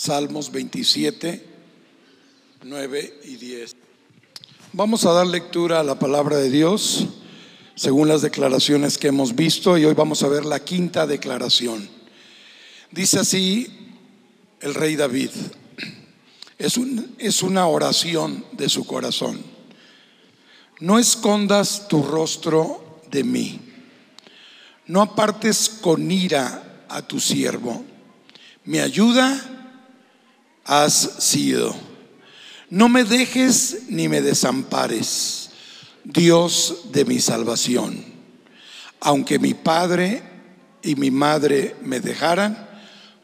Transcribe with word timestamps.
Salmos 0.00 0.52
27, 0.52 1.44
9 2.62 3.20
y 3.24 3.34
10. 3.34 3.74
Vamos 4.72 5.04
a 5.04 5.12
dar 5.12 5.26
lectura 5.26 5.80
a 5.80 5.82
la 5.82 5.98
palabra 5.98 6.36
de 6.36 6.50
Dios 6.50 7.08
según 7.74 8.06
las 8.06 8.22
declaraciones 8.22 8.96
que 8.96 9.08
hemos 9.08 9.34
visto 9.34 9.76
y 9.76 9.84
hoy 9.84 9.94
vamos 9.94 10.22
a 10.22 10.28
ver 10.28 10.44
la 10.44 10.60
quinta 10.60 11.04
declaración. 11.04 11.88
Dice 12.92 13.18
así 13.18 13.96
el 14.60 14.76
rey 14.76 14.94
David, 14.94 15.30
es, 16.58 16.76
un, 16.76 17.16
es 17.18 17.42
una 17.42 17.66
oración 17.66 18.44
de 18.52 18.68
su 18.68 18.86
corazón. 18.86 19.42
No 20.78 21.00
escondas 21.00 21.88
tu 21.88 22.04
rostro 22.04 23.00
de 23.10 23.24
mí, 23.24 23.60
no 24.86 25.02
apartes 25.02 25.68
con 25.68 26.08
ira 26.08 26.84
a 26.88 27.02
tu 27.02 27.18
siervo. 27.18 27.84
Mi 28.64 28.78
ayuda 28.78 29.56
has 30.68 31.14
sido. 31.18 31.74
No 32.68 32.90
me 32.90 33.02
dejes 33.02 33.84
ni 33.88 34.06
me 34.08 34.20
desampares, 34.20 35.50
Dios 36.04 36.92
de 36.92 37.06
mi 37.06 37.20
salvación. 37.20 38.04
Aunque 39.00 39.38
mi 39.38 39.54
padre 39.54 40.22
y 40.82 40.94
mi 40.94 41.10
madre 41.10 41.74
me 41.82 42.00
dejaran, 42.00 42.68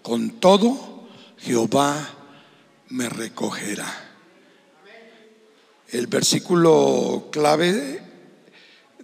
con 0.03 0.30
todo 0.41 1.07
Jehová 1.39 2.09
me 2.89 3.11
recogerá. 3.11 3.92
El 5.89 6.06
versículo 6.06 7.29
clave 7.31 8.03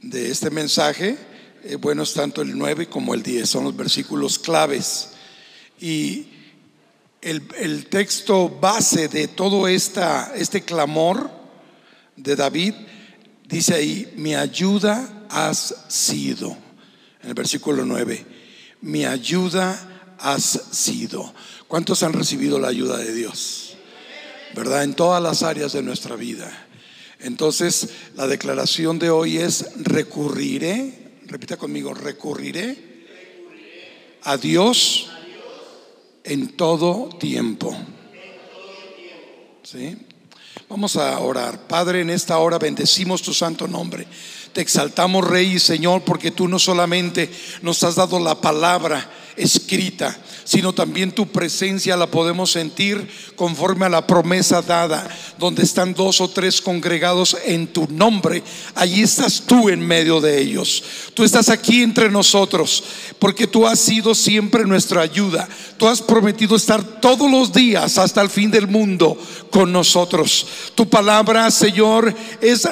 de 0.01 0.30
este 0.30 0.49
mensaje, 0.49 1.19
eh, 1.63 1.77
bueno, 1.77 2.05
es 2.05 2.15
tanto 2.15 2.41
el 2.41 2.57
9 2.57 2.88
como 2.88 3.13
el 3.13 3.23
10, 3.23 3.49
son 3.49 3.65
los 3.65 3.77
versículos 3.77 4.38
claves. 4.38 5.11
Y 5.79 6.30
el, 7.23 7.87
texto 7.87 8.49
base 8.49 9.09
de 9.09 9.29
todo 9.29 9.68
este 9.68 10.63
clamor 10.65 11.30
de 12.16 12.37
David 12.37 12.74
dice 13.46 13.74
ahí, 13.74 14.12
mi 14.16 14.35
ayuda 14.35 15.27
has 15.29 15.74
sido. 15.88 16.57
En 17.23 17.29
el 17.29 17.35
versículo 17.35 17.85
9, 17.85 18.24
mi 18.82 19.04
ayuda 19.04 20.16
has 20.18 20.60
sido. 20.71 21.32
¿Cuántos 21.68 22.02
han 22.02 22.12
recibido 22.12 22.59
la 22.59 22.68
ayuda 22.68 22.96
de 22.99 23.12
Dios? 23.12 23.77
¿Verdad? 24.55 24.84
En 24.84 24.95
todas 24.95 25.23
las 25.23 25.43
áreas 25.43 25.73
de 25.73 25.82
nuestra 25.82 26.16
vida. 26.16 26.51
Entonces, 27.21 27.90
la 28.16 28.27
declaración 28.27 28.99
de 28.99 29.10
hoy 29.10 29.37
es, 29.37 29.66
recurriré, 29.77 31.18
repita 31.27 31.57
conmigo, 31.59 31.93
recurriré 31.93 32.90
a 34.23 34.37
Dios 34.38 35.10
en 36.24 36.49
todo 36.57 37.09
tiempo. 37.18 37.76
¿Sí? 39.63 39.96
Vamos 40.68 40.96
a 40.96 41.18
orar. 41.18 41.66
Padre, 41.66 42.01
en 42.01 42.10
esta 42.10 42.38
hora 42.38 42.59
bendecimos 42.59 43.23
tu 43.23 43.35
santo 43.35 43.66
nombre. 43.66 44.07
Te 44.52 44.60
exaltamos, 44.60 45.27
Rey 45.27 45.54
y 45.54 45.59
Señor, 45.60 46.02
porque 46.02 46.30
tú 46.30 46.49
no 46.49 46.59
solamente 46.59 47.30
nos 47.62 47.82
has 47.85 47.95
dado 47.95 48.18
la 48.18 48.40
palabra 48.40 49.09
escrita, 49.37 50.18
sino 50.45 50.73
también 50.73 51.12
tu 51.12 51.27
presencia 51.29 51.96
la 51.96 52.09
podemos 52.09 52.51
sentir 52.51 53.09
conforme 53.37 53.87
a 53.87 53.88
la 53.88 54.07
promesa 54.07 54.60
dada, 54.62 55.09
donde 55.38 55.62
están 55.62 55.95
dos 55.95 56.21
o 56.21 56.29
tres 56.29 56.60
congregados 56.60 57.37
en 57.45 57.68
tu 57.68 57.87
nombre. 57.90 58.43
Allí 58.74 59.02
estás 59.02 59.43
tú 59.46 59.68
en 59.68 59.80
medio 59.80 60.21
de 60.21 60.40
ellos. 60.40 60.82
Tú 61.15 61.23
estás 61.23 61.49
aquí 61.49 61.82
entre 61.82 62.10
nosotros, 62.10 62.82
porque 63.18 63.46
tú 63.46 63.66
has 63.66 63.79
sido 63.79 64.15
siempre 64.15 64.65
nuestra 64.65 65.03
ayuda. 65.03 65.49
Tú 65.81 65.89
has 65.89 66.03
prometido 66.03 66.56
estar 66.56 66.84
todos 67.00 67.31
los 67.31 67.55
días 67.55 67.97
hasta 67.97 68.21
el 68.21 68.28
fin 68.28 68.50
del 68.50 68.69
mundo 68.69 69.17
con 69.49 69.73
nosotros. 69.73 70.47
Tu 70.75 70.87
palabra, 70.87 71.51
Señor, 71.51 72.15
es, 72.43 72.69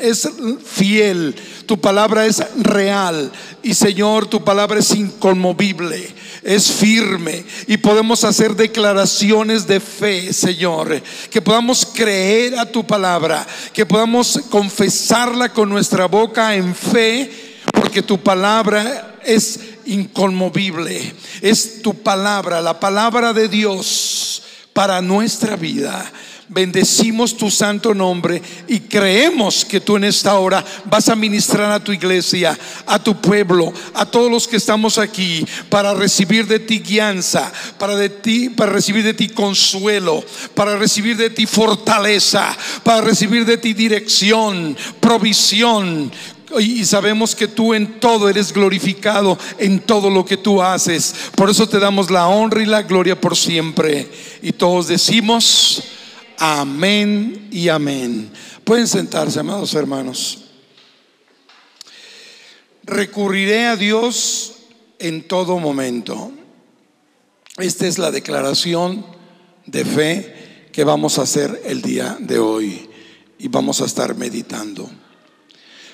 es 0.00 0.28
fiel. 0.64 1.36
Tu 1.66 1.80
palabra 1.80 2.26
es 2.26 2.42
real. 2.56 3.30
Y 3.62 3.74
Señor, 3.74 4.26
tu 4.26 4.42
palabra 4.42 4.80
es 4.80 4.90
inconmovible 4.90 6.20
es 6.42 6.72
firme 6.72 7.44
y 7.68 7.76
podemos 7.76 8.24
hacer 8.24 8.56
declaraciones 8.56 9.64
de 9.68 9.78
fe, 9.78 10.32
Señor. 10.32 11.00
Que 11.30 11.40
podamos 11.40 11.86
creer 11.86 12.58
a 12.58 12.66
tu 12.66 12.84
palabra, 12.84 13.46
que 13.72 13.86
podamos 13.86 14.40
confesarla 14.50 15.52
con 15.52 15.68
nuestra 15.68 16.06
boca 16.06 16.56
en 16.56 16.74
fe, 16.74 17.51
porque 17.72 18.02
tu 18.02 18.18
palabra 18.18 19.16
es 19.24 19.60
inconmovible. 19.86 21.14
Es 21.40 21.82
tu 21.82 21.94
palabra, 21.94 22.60
la 22.60 22.78
palabra 22.78 23.32
de 23.32 23.48
Dios 23.48 24.42
para 24.72 25.00
nuestra 25.00 25.56
vida 25.56 26.12
bendecimos 26.52 27.36
tu 27.36 27.50
santo 27.50 27.94
nombre 27.94 28.42
y 28.68 28.80
creemos 28.80 29.64
que 29.64 29.80
tú 29.80 29.96
en 29.96 30.04
esta 30.04 30.38
hora 30.38 30.64
vas 30.84 31.08
a 31.08 31.16
ministrar 31.16 31.72
a 31.72 31.82
tu 31.82 31.92
iglesia, 31.92 32.58
a 32.86 33.02
tu 33.02 33.20
pueblo, 33.20 33.72
a 33.94 34.04
todos 34.04 34.30
los 34.30 34.46
que 34.46 34.56
estamos 34.56 34.98
aquí 34.98 35.46
para 35.70 35.94
recibir 35.94 36.46
de 36.46 36.58
ti 36.58 36.80
guianza, 36.80 37.50
para 37.78 37.96
de 37.96 38.10
ti 38.10 38.50
para 38.50 38.72
recibir 38.72 39.02
de 39.02 39.14
ti 39.14 39.28
consuelo, 39.28 40.22
para 40.54 40.76
recibir 40.76 41.16
de 41.16 41.30
ti 41.30 41.46
fortaleza, 41.46 42.56
para 42.82 43.00
recibir 43.00 43.46
de 43.46 43.56
ti 43.56 43.72
dirección, 43.72 44.76
provisión, 45.00 46.12
y 46.60 46.84
sabemos 46.84 47.34
que 47.34 47.48
tú 47.48 47.74
en 47.74 48.00
todo 48.00 48.28
eres 48.28 48.52
glorificado, 48.52 49.38
en 49.58 49.80
todo 49.80 50.10
lo 50.10 50.24
que 50.24 50.36
tú 50.36 50.62
haces. 50.62 51.14
Por 51.34 51.50
eso 51.50 51.68
te 51.68 51.78
damos 51.78 52.10
la 52.10 52.28
honra 52.28 52.62
y 52.62 52.66
la 52.66 52.82
gloria 52.82 53.20
por 53.20 53.36
siempre. 53.36 54.08
Y 54.42 54.52
todos 54.52 54.88
decimos, 54.88 55.82
Amén 56.44 57.48
y 57.52 57.68
amén. 57.68 58.28
Pueden 58.64 58.88
sentarse, 58.88 59.38
amados 59.38 59.74
hermanos. 59.74 60.38
Recurriré 62.82 63.66
a 63.66 63.76
Dios 63.76 64.54
en 64.98 65.28
todo 65.28 65.60
momento. 65.60 66.32
Esta 67.58 67.86
es 67.86 67.96
la 67.96 68.10
declaración 68.10 69.06
de 69.66 69.84
fe 69.84 70.68
que 70.72 70.82
vamos 70.82 71.18
a 71.18 71.22
hacer 71.22 71.62
el 71.64 71.80
día 71.80 72.16
de 72.18 72.40
hoy 72.40 72.90
y 73.38 73.46
vamos 73.46 73.80
a 73.80 73.84
estar 73.84 74.16
meditando. 74.16 74.90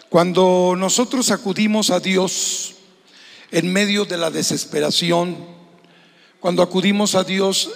Cuando 0.08 0.74
nosotros 0.76 1.30
acudimos 1.30 1.90
a 1.90 2.00
Dios 2.00 2.76
en 3.50 3.70
medio 3.70 4.06
de 4.06 4.16
la 4.16 4.30
desesperación, 4.30 5.36
cuando 6.40 6.62
acudimos 6.62 7.14
a 7.14 7.24
Dios 7.24 7.70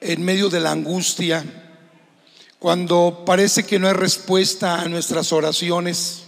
en 0.00 0.24
medio 0.24 0.48
de 0.48 0.60
la 0.60 0.70
angustia, 0.70 1.44
cuando 2.58 3.24
parece 3.26 3.64
que 3.64 3.78
no 3.78 3.88
hay 3.88 3.92
respuesta 3.92 4.80
a 4.80 4.88
nuestras 4.88 5.32
oraciones, 5.34 6.22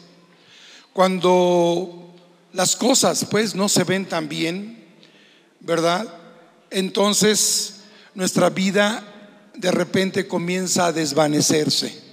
cuando 0.93 2.15
las 2.53 2.77
cosas 2.77 3.25
pues 3.31 3.55
no 3.55 3.71
se 3.71 3.85
ven 3.85 4.05
tan 4.05 4.29
bien, 4.29 4.85
¿verdad? 5.61 6.07
Entonces 6.71 7.77
nuestra 8.15 8.51
vida 8.51 9.03
de 9.55 9.71
repente 9.71 10.29
comienza 10.29 10.87
a 10.87 10.93
desvanecerse. 10.93 12.06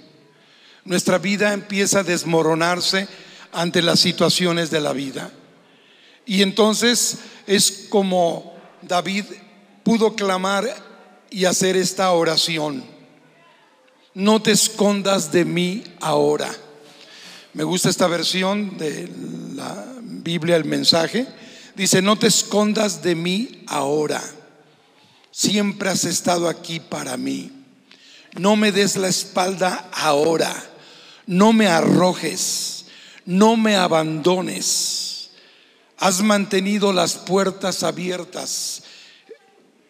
Nuestra 0.84 1.18
vida 1.18 1.52
empieza 1.52 2.00
a 2.00 2.04
desmoronarse 2.04 3.08
ante 3.52 3.82
las 3.82 4.00
situaciones 4.00 4.70
de 4.70 4.80
la 4.80 4.92
vida. 4.92 5.30
Y 6.26 6.42
entonces 6.42 7.18
es 7.46 7.86
como 7.88 8.54
David 8.82 9.24
pudo 9.82 10.14
clamar 10.14 10.64
y 11.30 11.44
hacer 11.44 11.76
esta 11.76 12.10
oración 12.12 12.94
no 14.14 14.40
te 14.40 14.52
escondas 14.52 15.32
de 15.32 15.44
mí 15.44 15.82
ahora. 16.00 16.54
Me 17.52 17.64
gusta 17.64 17.90
esta 17.90 18.06
versión 18.06 18.78
de 18.78 19.08
la 19.54 19.84
Biblia, 20.00 20.56
el 20.56 20.64
mensaje. 20.64 21.26
Dice, 21.74 22.00
no 22.00 22.16
te 22.16 22.28
escondas 22.28 23.02
de 23.02 23.16
mí 23.16 23.64
ahora. 23.66 24.22
Siempre 25.30 25.90
has 25.90 26.04
estado 26.04 26.48
aquí 26.48 26.78
para 26.78 27.16
mí. 27.16 27.50
No 28.38 28.56
me 28.56 28.72
des 28.72 28.96
la 28.96 29.08
espalda 29.08 29.88
ahora. 29.92 30.54
No 31.26 31.52
me 31.52 31.66
arrojes. 31.66 32.86
No 33.24 33.56
me 33.56 33.76
abandones. 33.76 35.30
Has 35.98 36.22
mantenido 36.22 36.92
las 36.92 37.16
puertas 37.16 37.82
abiertas. 37.82 38.82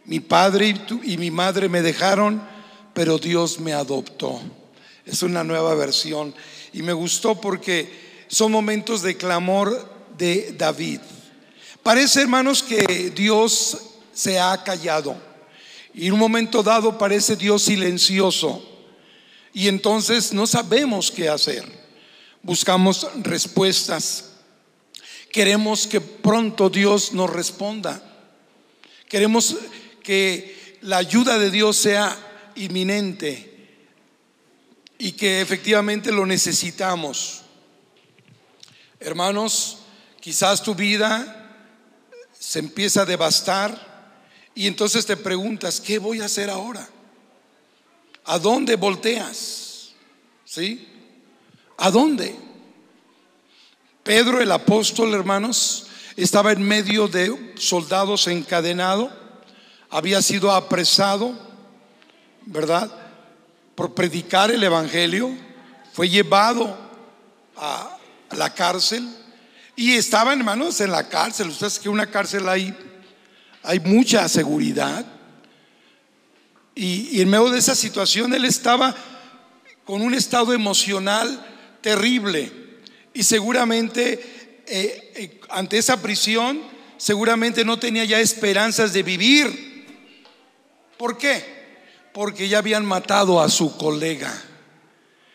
Mi 0.05 0.21
padre 0.21 0.69
y, 0.69 1.13
y 1.15 1.19
mi 1.19 1.31
madre 1.31 1.69
me 1.69 1.83
dejaron 1.83 2.55
pero 2.95 3.19
Dios 3.19 3.59
me 3.61 3.75
adoptó. 3.75 4.41
Es 5.05 5.23
una 5.23 5.45
nueva 5.45 5.75
versión 5.75 6.35
y 6.73 6.83
me 6.83 6.95
gustó 6.95 7.39
porque 7.39 8.25
son 8.29 8.51
momentos 8.53 9.03
de 9.03 9.17
clamor 9.17 9.93
de 10.17 10.55
David. 10.57 11.01
Parece, 11.83 12.23
hermanos, 12.23 12.63
que 12.63 13.13
Dios 13.15 13.79
se 14.15 14.41
ha 14.41 14.63
callado 14.63 15.17
y 15.93 16.07
en 16.07 16.15
un 16.15 16.21
momento 16.21 16.63
dado 16.63 16.97
parece 16.97 17.37
Dios 17.37 17.63
silencioso 17.63 18.74
y 19.55 19.69
entonces 19.69 20.33
no 20.33 20.49
sabemos 20.49 21.13
qué 21.13 21.29
hacer. 21.29 21.65
Buscamos 22.43 23.09
respuestas. 23.23 24.33
Queremos 25.31 25.87
que 25.87 26.01
pronto 26.01 26.69
Dios 26.69 27.13
nos 27.13 27.31
responda. 27.31 28.03
Queremos 29.09 29.57
que 30.03 30.79
la 30.83 30.99
ayuda 30.99 31.39
de 31.39 31.53
Dios 31.53 31.77
sea 31.77 32.17
inminente 32.57 33.79
y 34.99 35.13
que 35.13 35.41
efectivamente 35.41 36.11
lo 36.11 36.27
necesitamos. 36.27 37.43
Hermanos, 38.99 39.79
quizás 40.21 40.63
tu 40.63 40.75
vida 40.75 41.63
se 42.37 42.59
empieza 42.59 43.03
a 43.03 43.07
devastar 43.07 43.95
y 44.55 44.67
entonces 44.67 45.07
te 45.07 45.17
preguntas, 45.17 45.81
¿qué 45.81 45.99
voy 45.99 46.21
a 46.21 46.25
hacer 46.25 46.51
ahora? 46.51 46.89
¿A 48.25 48.39
dónde 48.39 48.77
volteas? 48.77 49.91
¿Sí? 50.45 50.89
¿A 51.77 51.91
dónde? 51.91 52.35
Pedro 54.03 54.41
el 54.41 54.53
apóstol, 54.53 55.15
hermanos, 55.15 55.87
estaba 56.17 56.53
en 56.53 56.63
medio 56.63 57.09
de 57.09 57.55
soldados 57.57 58.27
encadenado, 58.27 59.11
había 59.91 60.23
sido 60.23 60.53
apresado, 60.53 61.35
¿verdad? 62.47 62.91
Por 63.75 63.95
predicar 63.95 64.51
el 64.51 64.63
Evangelio, 64.63 65.31
fue 65.93 66.09
llevado 66.09 66.77
a 67.57 67.97
la 68.33 68.53
cárcel 68.53 69.09
y 69.77 69.93
estaba, 69.93 70.33
hermanos, 70.33 70.81
en 70.81 70.91
la 70.91 71.09
cárcel. 71.09 71.49
Ustedes 71.49 71.79
que 71.79 71.89
una 71.89 72.11
cárcel 72.11 72.49
hay, 72.49 72.77
hay 73.63 73.81
mucha 73.81 74.29
seguridad. 74.29 75.05
Y, 76.75 77.21
en 77.21 77.29
medio 77.29 77.51
de 77.51 77.59
esa 77.59 77.75
situación 77.75 78.35
él 78.35 78.45
estaba 78.45 78.95
con 79.85 80.03
un 80.03 80.15
estado 80.15 80.53
emocional 80.53 81.45
terrible. 81.81 82.51
Y 83.13 83.23
seguramente 83.23 84.63
eh, 84.67 85.13
eh, 85.15 85.41
ante 85.51 85.79
esa 85.79 86.01
prisión, 86.03 86.61
seguramente 86.97 87.65
no 87.65 87.79
tenía 87.79 88.05
ya 88.05 88.21
esperanzas 88.21 88.93
de 88.93 89.03
vivir. 89.03 89.87
¿Por 90.97 91.19
qué? 91.19 91.45
Porque 92.13 92.49
ya 92.49 92.59
habían 92.59 92.85
matado 92.85 93.41
a 93.41 93.49
su 93.49 93.77
colega. 93.77 94.33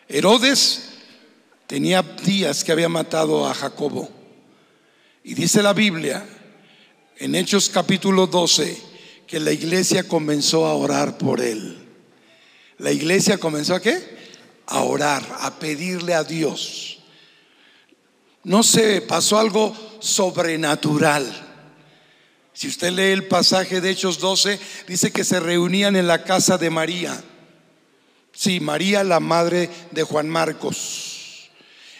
Herodes 0.08 0.90
tenía 1.66 2.02
días 2.02 2.64
que 2.64 2.72
había 2.72 2.88
matado 2.88 3.46
a 3.46 3.54
Jacobo. 3.54 4.10
Y 5.22 5.34
dice 5.34 5.62
la 5.62 5.72
Biblia 5.72 6.26
en 7.16 7.34
Hechos 7.34 7.68
capítulo 7.68 8.26
12 8.26 8.89
que 9.30 9.38
la 9.38 9.52
iglesia 9.52 10.08
comenzó 10.08 10.66
a 10.66 10.74
orar 10.74 11.16
por 11.16 11.40
él. 11.40 11.78
La 12.78 12.90
iglesia 12.90 13.38
comenzó 13.38 13.76
a 13.76 13.80
qué? 13.80 14.18
A 14.66 14.80
orar, 14.82 15.24
a 15.42 15.60
pedirle 15.60 16.14
a 16.14 16.24
Dios. 16.24 16.98
No 18.42 18.64
sé, 18.64 19.00
pasó 19.02 19.38
algo 19.38 19.72
sobrenatural. 20.00 21.24
Si 22.52 22.66
usted 22.66 22.90
lee 22.90 23.12
el 23.12 23.28
pasaje 23.28 23.80
de 23.80 23.90
Hechos 23.90 24.18
12, 24.18 24.58
dice 24.88 25.12
que 25.12 25.22
se 25.22 25.38
reunían 25.38 25.94
en 25.94 26.08
la 26.08 26.24
casa 26.24 26.58
de 26.58 26.70
María. 26.70 27.22
Sí, 28.32 28.58
María, 28.58 29.04
la 29.04 29.20
madre 29.20 29.70
de 29.92 30.02
Juan 30.02 30.28
Marcos. 30.28 31.50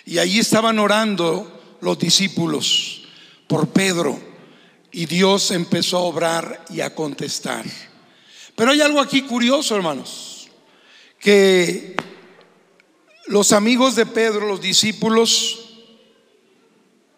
Y 0.05 0.19
allí 0.19 0.41
estaban 0.41 0.81
orando 0.81 1.79
los 1.81 1.97
discípulos 1.97 3.03
por 3.47 3.69
Pedro. 3.69 4.30
Y 4.93 5.07
Dios 5.07 5.51
empezó 5.51 5.99
a 5.99 6.01
obrar 6.01 6.65
y 6.71 6.81
a 6.81 6.95
contestar. 6.95 7.65
Pero 8.57 8.73
hay 8.73 8.81
algo 8.81 9.01
aquí 9.01 9.23
curioso, 9.23 9.77
hermanos, 9.77 10.49
que 11.19 11.97
los 13.27 13.53
amigos 13.53 13.95
de 13.95 14.07
Pedro, 14.07 14.47
los 14.47 14.61
discípulos, 14.61 15.71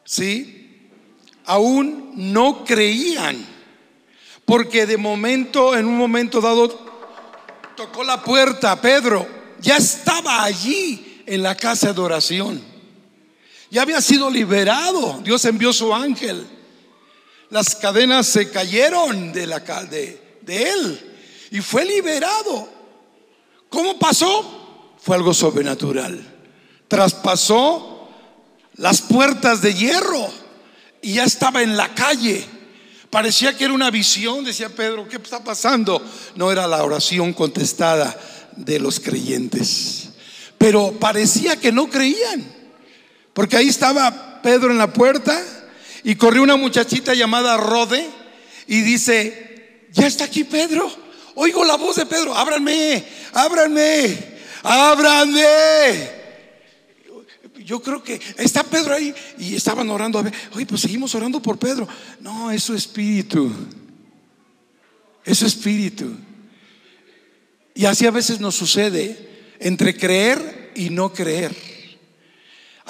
¿sí? 0.04 0.90
Aún 1.46 2.12
no 2.14 2.64
creían, 2.64 3.44
porque 4.44 4.86
de 4.86 4.98
momento, 4.98 5.74
en 5.74 5.86
un 5.86 5.96
momento 5.96 6.40
dado, 6.40 6.68
tocó 7.76 8.04
la 8.04 8.22
puerta 8.22 8.80
Pedro, 8.80 9.26
ya 9.60 9.78
estaba 9.78 10.44
allí 10.44 11.22
en 11.26 11.42
la 11.42 11.56
casa 11.56 11.92
de 11.92 12.00
oración, 12.00 12.62
ya 13.70 13.82
había 13.82 14.02
sido 14.02 14.30
liberado, 14.30 15.20
Dios 15.24 15.44
envió 15.46 15.72
su 15.72 15.94
ángel, 15.94 16.46
las 17.52 17.76
cadenas 17.76 18.26
se 18.28 18.50
cayeron 18.50 19.30
de, 19.30 19.46
la, 19.46 19.60
de, 19.60 20.38
de 20.40 20.70
él 20.70 21.16
y 21.50 21.60
fue 21.60 21.84
liberado. 21.84 22.66
¿Cómo 23.68 23.98
pasó? 23.98 24.94
Fue 24.98 25.16
algo 25.16 25.34
sobrenatural. 25.34 26.18
Traspasó 26.88 28.08
las 28.76 29.02
puertas 29.02 29.60
de 29.60 29.74
hierro 29.74 30.30
y 31.02 31.14
ya 31.14 31.24
estaba 31.24 31.62
en 31.62 31.76
la 31.76 31.94
calle. 31.94 32.42
Parecía 33.10 33.54
que 33.54 33.64
era 33.64 33.74
una 33.74 33.90
visión, 33.90 34.42
decía 34.46 34.70
Pedro, 34.70 35.06
¿qué 35.06 35.16
está 35.16 35.44
pasando? 35.44 36.02
No 36.34 36.50
era 36.50 36.66
la 36.66 36.82
oración 36.82 37.34
contestada 37.34 38.18
de 38.56 38.80
los 38.80 38.98
creyentes. 38.98 40.08
Pero 40.56 40.92
parecía 40.98 41.60
que 41.60 41.70
no 41.70 41.90
creían, 41.90 42.50
porque 43.34 43.58
ahí 43.58 43.68
estaba 43.68 44.40
Pedro 44.40 44.70
en 44.70 44.78
la 44.78 44.90
puerta 44.90 45.38
y 46.04 46.14
corrió 46.16 46.42
una 46.42 46.56
muchachita 46.56 47.14
llamada 47.14 47.56
Rode 47.56 48.08
y 48.66 48.80
dice, 48.82 49.86
ya 49.92 50.06
está 50.06 50.24
aquí 50.24 50.44
Pedro. 50.44 50.90
Oigo 51.34 51.64
la 51.64 51.76
voz 51.76 51.96
de 51.96 52.06
Pedro, 52.06 52.34
ábranme, 52.34 53.04
ábranme, 53.32 54.18
ábranme 54.62 56.22
yo 57.64 57.82
creo 57.82 58.02
que 58.02 58.20
está 58.36 58.62
Pedro 58.64 58.94
ahí 58.94 59.14
y 59.38 59.54
estaban 59.54 59.88
orando 59.90 60.18
a 60.18 60.22
ver, 60.22 60.32
oye, 60.54 60.66
pues 60.66 60.80
seguimos 60.80 61.14
orando 61.14 61.40
por 61.40 61.58
Pedro. 61.58 61.88
No, 62.20 62.50
es 62.50 62.62
su 62.62 62.74
espíritu. 62.74 63.50
Es 65.24 65.38
su 65.38 65.46
espíritu. 65.46 66.12
Y 67.74 67.84
así 67.86 68.06
a 68.06 68.10
veces 68.10 68.40
nos 68.40 68.54
sucede 68.54 69.54
entre 69.58 69.96
creer 69.96 70.72
y 70.74 70.90
no 70.90 71.12
creer. 71.12 71.54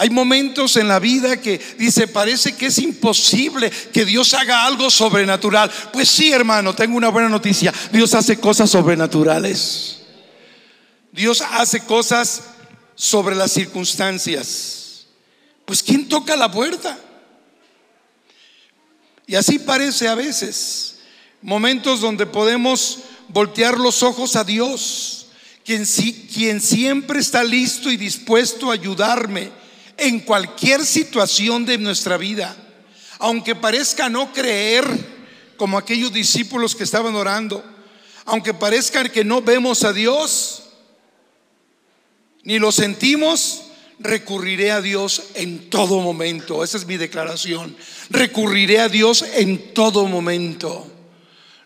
Hay 0.03 0.11
momentos 0.11 0.77
en 0.77 0.89
la 0.89 0.99
vida 0.99 1.41
que 1.41 1.61
dice, 1.79 2.09
parece 2.09 2.57
que 2.57 2.67
es 2.67 2.79
imposible 2.79 3.71
que 3.71 4.05
Dios 4.05 4.35
haga 4.35 4.67
algo 4.67 4.91
sobrenatural. 4.91 5.71
Pues 5.93 6.09
sí, 6.09 6.33
hermano, 6.33 6.75
tengo 6.75 6.97
una 6.97 7.09
buena 7.09 7.29
noticia. 7.29 7.73
Dios 7.93 8.13
hace 8.13 8.37
cosas 8.41 8.69
sobrenaturales. 8.69 9.99
Dios 11.13 11.41
hace 11.53 11.85
cosas 11.85 12.43
sobre 12.97 13.37
las 13.37 13.53
circunstancias. 13.53 15.07
Pues 15.65 15.85
¿quién 15.85 16.09
toca 16.09 16.35
la 16.35 16.51
puerta? 16.51 16.99
Y 19.29 19.37
así 19.37 19.61
parece 19.61 20.09
a 20.09 20.17
veces, 20.17 20.97
momentos 21.43 22.01
donde 22.01 22.27
podemos 22.27 22.99
voltear 23.29 23.79
los 23.79 24.03
ojos 24.03 24.35
a 24.35 24.43
Dios, 24.43 25.29
quien, 25.65 25.87
siempre 25.87 27.21
está 27.21 27.45
listo 27.45 27.89
y 27.89 27.97
dispuesto 27.97 28.69
a 28.69 28.75
ayudarme 28.75 29.62
en 30.03 30.21
cualquier 30.21 30.85
situación 30.85 31.65
de 31.65 31.79
nuestra 31.79 32.17
vida. 32.17 32.57
Aunque 33.19 33.55
parezca 33.55 34.09
no 34.09 34.33
creer, 34.33 34.85
como 35.57 35.79
aquellos 35.79 36.13
discípulos 36.13 36.75
que 36.75 36.85
estaban 36.85 37.15
orando, 37.15 37.65
aunque 38.25 38.53
parezca 38.53 39.09
que 39.09 39.25
no 39.25 39.43
vemos 39.43 39.85
a 39.85 39.93
Dios, 39.93 40.65
ni 42.43 42.59
lo 42.59 42.73
sentimos, 42.73 43.63
recurriré 44.01 44.73
a 44.73 44.81
Dios 44.81 45.23
en 45.35 45.71
todo 45.71 46.01
momento. 46.01 46.65
Esa 46.65 46.79
es 46.79 46.87
mi 46.87 46.97
declaración. 46.97 47.77
Recurriré 48.11 48.81
a 48.81 48.89
Dios 48.89 49.25
en 49.35 49.73
todo 49.73 50.07
momento. 50.07 50.91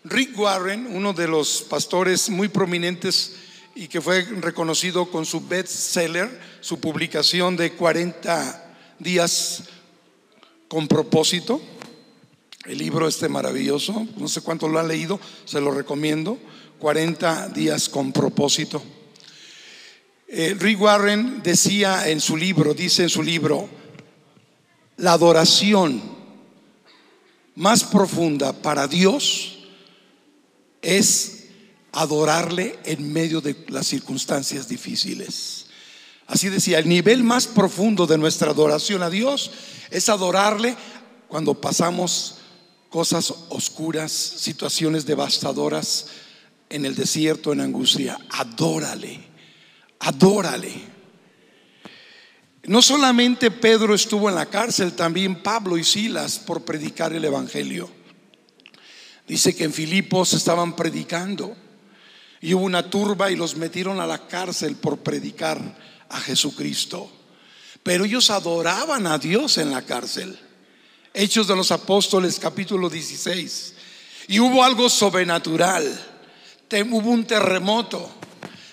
Rick 0.03 0.37
Warren, 0.37 0.87
uno 0.95 1.13
de 1.13 1.27
los 1.27 1.63
pastores 1.63 2.29
muy 2.29 2.47
prominentes 2.47 3.33
y 3.75 3.87
que 3.87 4.01
fue 4.01 4.23
reconocido 4.23 5.09
con 5.09 5.25
su 5.25 5.41
bestseller, 5.41 6.39
su 6.67 6.81
publicación 6.81 7.55
de 7.55 7.71
40 7.71 8.75
días 8.99 9.63
con 10.67 10.85
propósito. 10.89 11.61
El 12.65 12.79
libro 12.79 13.07
este 13.07 13.29
maravilloso, 13.29 14.05
no 14.17 14.27
sé 14.27 14.41
cuánto 14.41 14.67
lo 14.67 14.77
han 14.77 14.89
leído, 14.89 15.17
se 15.45 15.61
lo 15.61 15.71
recomiendo. 15.71 16.37
40 16.79 17.47
días 17.49 17.87
con 17.87 18.11
propósito. 18.11 18.83
Eh, 20.27 20.57
Rick 20.59 20.81
Warren 20.81 21.41
decía 21.41 22.09
en 22.09 22.19
su 22.19 22.35
libro, 22.35 22.73
dice 22.73 23.03
en 23.03 23.09
su 23.09 23.23
libro, 23.23 23.69
la 24.97 25.13
adoración 25.13 26.01
más 27.55 27.85
profunda 27.85 28.51
para 28.51 28.89
Dios 28.89 29.59
es 30.81 31.45
adorarle 31.93 32.77
en 32.83 33.13
medio 33.13 33.39
de 33.39 33.55
las 33.69 33.87
circunstancias 33.87 34.67
difíciles. 34.67 35.66
Así 36.27 36.49
decía, 36.49 36.79
el 36.79 36.89
nivel 36.89 37.23
más 37.23 37.47
profundo 37.47 38.05
de 38.05 38.17
nuestra 38.17 38.51
adoración 38.51 39.01
a 39.01 39.09
Dios 39.09 39.51
es 39.89 40.09
adorarle 40.09 40.75
cuando 41.27 41.53
pasamos 41.55 42.35
cosas 42.89 43.33
oscuras, 43.49 44.11
situaciones 44.11 45.05
devastadoras 45.05 46.07
en 46.69 46.85
el 46.85 46.95
desierto, 46.95 47.53
en 47.53 47.61
angustia. 47.61 48.19
Adórale 48.29 49.37
adórale. 49.99 50.97
No 52.63 52.81
solamente 52.81 53.49
Pedro 53.49 53.95
estuvo 53.95 54.29
en 54.29 54.35
la 54.35 54.47
cárcel, 54.47 54.93
también 54.93 55.41
Pablo 55.41 55.77
y 55.77 55.83
Silas 55.83 56.39
por 56.39 56.63
predicar 56.63 57.13
el 57.13 57.23
Evangelio. 57.23 57.89
Dice 59.27 59.55
que 59.55 59.63
en 59.63 59.73
Filipos 59.73 60.31
estaban 60.33 60.73
predicando 60.75 61.55
Y 62.39 62.53
hubo 62.53 62.63
una 62.63 62.89
turba 62.89 63.29
y 63.31 63.35
los 63.35 63.57
metieron 63.57 63.99
a 63.99 64.07
la 64.07 64.27
cárcel 64.27 64.75
por 64.75 64.99
predicar 64.99 65.59
a 66.09 66.19
Jesucristo. 66.19 67.11
Pero 67.83 68.05
ellos 68.05 68.29
adoraban 68.29 69.07
a 69.07 69.17
Dios 69.17 69.57
en 69.57 69.71
la 69.71 69.81
cárcel. 69.81 70.37
Hechos 71.13 71.47
de 71.47 71.55
los 71.55 71.71
Apóstoles 71.71 72.39
capítulo 72.39 72.89
16. 72.89 73.73
Y 74.27 74.39
hubo 74.39 74.63
algo 74.63 74.89
sobrenatural. 74.89 75.85
Hubo 76.91 77.09
un 77.09 77.25
terremoto. 77.25 78.11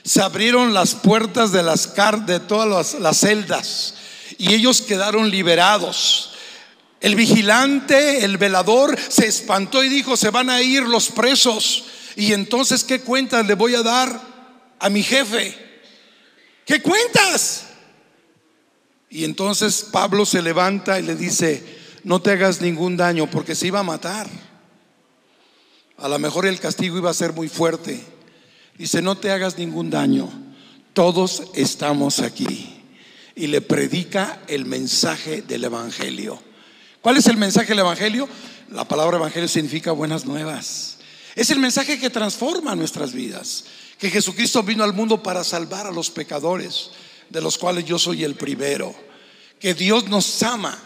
Se 0.02 0.20
abrieron 0.20 0.74
las 0.74 0.94
puertas 0.94 1.52
de, 1.52 1.62
las 1.62 1.94
de 2.26 2.40
todas 2.40 2.94
las 2.94 3.16
celdas 3.18 3.94
y 4.38 4.54
ellos 4.54 4.82
quedaron 4.82 5.30
liberados. 5.30 6.30
El 7.00 7.16
vigilante, 7.16 8.24
el 8.24 8.38
velador, 8.38 8.98
se 9.08 9.26
espantó 9.26 9.84
y 9.84 9.88
dijo, 9.88 10.16
se 10.16 10.30
van 10.30 10.50
a 10.50 10.62
ir 10.62 10.82
los 10.82 11.10
presos. 11.10 11.84
Y 12.16 12.32
entonces, 12.32 12.84
¿qué 12.84 13.00
cuentas 13.00 13.46
le 13.46 13.54
voy 13.54 13.74
a 13.74 13.82
dar 13.82 14.20
a 14.78 14.88
mi 14.88 15.02
jefe? 15.02 15.63
¿Qué 16.64 16.80
cuentas? 16.80 17.66
Y 19.10 19.24
entonces 19.24 19.86
Pablo 19.92 20.26
se 20.26 20.42
levanta 20.42 20.98
y 20.98 21.02
le 21.02 21.14
dice, 21.14 21.62
no 22.02 22.20
te 22.20 22.32
hagas 22.32 22.60
ningún 22.60 22.96
daño 22.96 23.30
porque 23.30 23.54
se 23.54 23.68
iba 23.68 23.80
a 23.80 23.84
matar. 23.84 24.28
A 25.98 26.08
lo 26.08 26.18
mejor 26.18 26.46
el 26.46 26.58
castigo 26.58 26.98
iba 26.98 27.10
a 27.10 27.14
ser 27.14 27.32
muy 27.32 27.48
fuerte. 27.48 28.02
Dice, 28.76 29.02
no 29.02 29.16
te 29.16 29.30
hagas 29.30 29.56
ningún 29.56 29.90
daño. 29.90 30.28
Todos 30.92 31.44
estamos 31.54 32.18
aquí. 32.20 32.82
Y 33.36 33.46
le 33.46 33.60
predica 33.60 34.40
el 34.48 34.64
mensaje 34.64 35.42
del 35.42 35.64
Evangelio. 35.64 36.40
¿Cuál 37.00 37.16
es 37.16 37.26
el 37.26 37.36
mensaje 37.36 37.68
del 37.68 37.80
Evangelio? 37.80 38.28
La 38.70 38.86
palabra 38.86 39.18
Evangelio 39.18 39.48
significa 39.48 39.92
buenas 39.92 40.24
nuevas. 40.24 40.98
Es 41.36 41.50
el 41.50 41.58
mensaje 41.58 41.98
que 41.98 42.10
transforma 42.10 42.74
nuestras 42.74 43.12
vidas. 43.12 43.64
Que 44.04 44.10
Jesucristo 44.10 44.62
vino 44.62 44.84
al 44.84 44.92
mundo 44.92 45.22
para 45.22 45.42
salvar 45.42 45.86
a 45.86 45.90
los 45.90 46.10
pecadores, 46.10 46.90
de 47.30 47.40
los 47.40 47.56
cuales 47.56 47.86
yo 47.86 47.98
soy 47.98 48.22
el 48.22 48.34
primero. 48.34 48.94
Que 49.58 49.72
Dios 49.72 50.10
nos 50.10 50.42
ama 50.42 50.78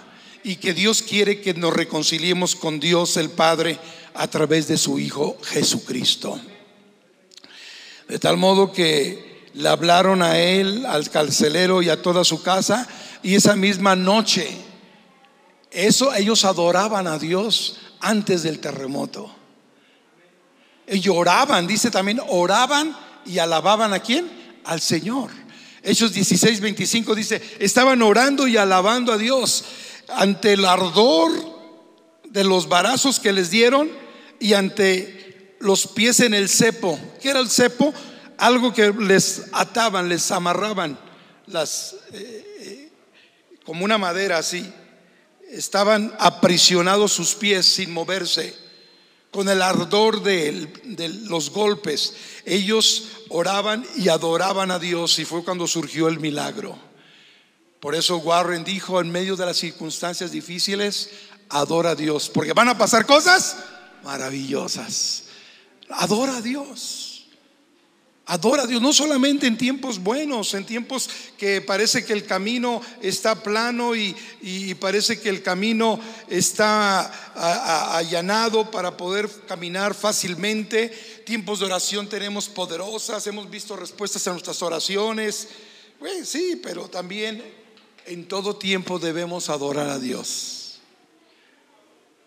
y 0.44 0.54
que 0.54 0.72
Dios 0.72 1.02
quiere 1.02 1.40
que 1.40 1.52
nos 1.52 1.74
reconciliemos 1.74 2.54
con 2.54 2.78
Dios 2.78 3.16
el 3.16 3.30
Padre 3.30 3.76
a 4.14 4.28
través 4.28 4.68
de 4.68 4.78
su 4.78 5.00
Hijo 5.00 5.36
Jesucristo. 5.42 6.40
De 8.06 8.20
tal 8.20 8.36
modo 8.36 8.70
que 8.70 9.48
le 9.52 9.68
hablaron 9.68 10.22
a 10.22 10.38
él, 10.38 10.86
al 10.86 11.10
carcelero 11.10 11.82
y 11.82 11.88
a 11.88 12.00
toda 12.00 12.22
su 12.22 12.40
casa, 12.44 12.86
y 13.24 13.34
esa 13.34 13.56
misma 13.56 13.96
noche, 13.96 14.48
eso 15.72 16.14
ellos 16.14 16.44
adoraban 16.44 17.08
a 17.08 17.18
Dios 17.18 17.78
antes 17.98 18.44
del 18.44 18.60
terremoto. 18.60 19.34
Ellos 20.86 21.16
oraban, 21.18 21.66
dice 21.66 21.90
también, 21.90 22.20
oraban 22.28 23.07
y 23.28 23.38
alababan 23.38 23.92
a 23.92 24.00
quién? 24.00 24.28
Al 24.64 24.80
Señor. 24.80 25.30
Hechos 25.82 26.12
16, 26.12 26.60
25 26.60 27.14
dice, 27.14 27.40
estaban 27.60 28.02
orando 28.02 28.48
y 28.48 28.56
alabando 28.56 29.12
a 29.12 29.18
Dios 29.18 29.64
ante 30.08 30.54
el 30.54 30.64
ardor 30.64 31.30
de 32.24 32.44
los 32.44 32.68
barazos 32.68 33.20
que 33.20 33.32
les 33.32 33.50
dieron 33.50 33.90
y 34.40 34.54
ante 34.54 35.56
los 35.60 35.86
pies 35.86 36.20
en 36.20 36.34
el 36.34 36.48
cepo. 36.48 36.98
¿Qué 37.20 37.30
era 37.30 37.40
el 37.40 37.50
cepo? 37.50 37.92
Algo 38.38 38.72
que 38.72 38.92
les 38.92 39.44
ataban, 39.52 40.08
les 40.08 40.30
amarraban 40.30 40.98
las 41.46 41.96
eh, 42.12 42.56
eh, 42.60 42.92
como 43.64 43.84
una 43.84 43.98
madera 43.98 44.38
así. 44.38 44.72
Estaban 45.50 46.14
aprisionados 46.18 47.12
sus 47.12 47.34
pies 47.34 47.66
sin 47.66 47.92
moverse 47.92 48.67
con 49.30 49.48
el 49.48 49.62
ardor 49.62 50.22
de, 50.22 50.68
los 51.26 51.50
golpes. 51.50 52.14
Ellos 52.44 53.08
oraban 53.28 53.84
y 53.96 54.08
adoraban 54.08 54.70
a 54.70 54.78
Dios 54.78 55.18
y 55.18 55.24
fue 55.24 55.44
cuando 55.44 55.66
surgió 55.66 56.08
el 56.08 56.20
milagro. 56.20 56.78
Por 57.80 57.94
eso 57.94 58.18
Warren 58.18 58.64
dijo, 58.64 59.00
en 59.00 59.10
medio 59.10 59.36
de 59.36 59.46
las 59.46 59.56
circunstancias 59.56 60.32
difíciles, 60.32 61.10
adora 61.48 61.90
a 61.90 61.94
Dios, 61.94 62.28
porque 62.28 62.52
van 62.52 62.68
a 62.68 62.78
pasar 62.78 63.06
cosas 63.06 63.56
maravillosas. 64.02 65.24
Adora 65.90 66.38
a 66.38 66.42
Dios. 66.42 67.08
Adora 68.30 68.64
a 68.64 68.66
Dios, 68.66 68.82
no 68.82 68.92
solamente 68.92 69.46
en 69.46 69.56
tiempos 69.56 70.00
buenos, 70.00 70.52
en 70.52 70.66
tiempos 70.66 71.08
que 71.38 71.62
parece 71.62 72.04
que 72.04 72.12
el 72.12 72.26
camino 72.26 72.82
está 73.00 73.42
plano 73.42 73.96
y, 73.96 74.14
parece 74.78 75.18
que 75.18 75.30
el 75.30 75.42
camino 75.42 75.98
está 76.28 77.27
allanado 77.38 78.70
para 78.70 78.96
poder 78.96 79.28
caminar 79.46 79.94
fácilmente. 79.94 80.88
Tiempos 81.24 81.60
de 81.60 81.66
oración 81.66 82.08
tenemos 82.08 82.48
poderosas, 82.48 83.26
hemos 83.26 83.48
visto 83.48 83.76
respuestas 83.76 84.26
a 84.26 84.32
nuestras 84.32 84.60
oraciones. 84.62 85.48
Sí, 86.24 86.60
pero 86.62 86.88
también 86.88 87.42
en 88.06 88.26
todo 88.26 88.56
tiempo 88.56 88.98
debemos 88.98 89.48
adorar 89.48 89.88
a 89.88 89.98
Dios. 89.98 90.80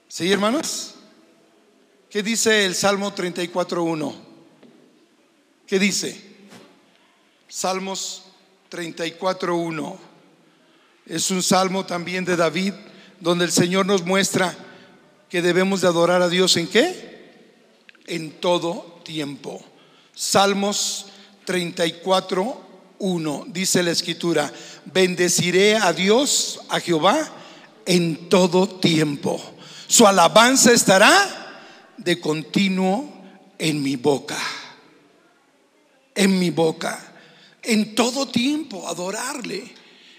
¿Sí, 0.08 0.32
hermanos? 0.32 0.96
¿Qué 2.10 2.22
dice 2.22 2.66
el 2.66 2.76
Salmo 2.76 3.16
34.1? 3.16 4.14
¿Qué 5.66 5.80
dice? 5.80 6.22
Salmos 7.48 8.24
34.1. 8.70 9.98
Es 11.06 11.32
un 11.32 11.42
salmo 11.42 11.86
también 11.86 12.26
de 12.26 12.36
David, 12.36 12.74
donde 13.20 13.46
el 13.46 13.52
Señor 13.52 13.86
nos 13.86 14.04
muestra 14.04 14.56
que 15.32 15.42
debemos 15.42 15.80
de 15.80 15.88
adorar 15.88 16.22
a 16.22 16.28
Dios 16.28 16.58
en 16.58 16.68
qué? 16.68 17.32
En 18.06 18.32
todo 18.32 19.00
tiempo. 19.06 19.64
Salmos 20.14 21.06
34, 21.46 22.62
1, 23.00 23.46
dice 23.48 23.82
la 23.82 23.92
escritura, 23.92 24.52
bendeciré 24.94 25.78
a 25.78 25.94
Dios, 25.94 26.60
a 26.68 26.82
Jehová, 26.82 27.32
en 27.86 28.28
todo 28.28 28.68
tiempo. 28.68 29.42
Su 29.88 30.06
alabanza 30.06 30.74
estará 30.74 31.94
de 31.96 32.20
continuo 32.20 33.10
en 33.58 33.82
mi 33.82 33.96
boca, 33.96 34.38
en 36.14 36.40
mi 36.40 36.50
boca, 36.50 37.14
en 37.64 37.96
todo 37.96 38.28
tiempo, 38.28 38.86
adorarle, 38.86 39.64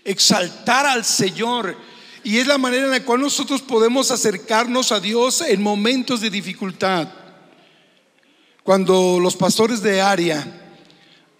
exaltar 0.04 0.87
al 0.87 1.04
Señor. 1.04 1.76
Y 2.25 2.38
es 2.38 2.47
la 2.47 2.59
manera 2.59 2.85
en 2.85 2.91
la 2.91 3.05
cual 3.05 3.21
nosotros 3.21 3.62
podemos 3.62 4.11
acercarnos 4.11 4.93
a 4.93 5.00
Dios 5.00 5.41
en 5.41 5.61
momentos 5.61 6.21
de 6.21 6.31
dificultad. 6.31 7.09
Cuando 8.62 9.19
los 9.19 9.35
pastores 9.35 9.83
de 9.83 10.00
área 10.00 10.76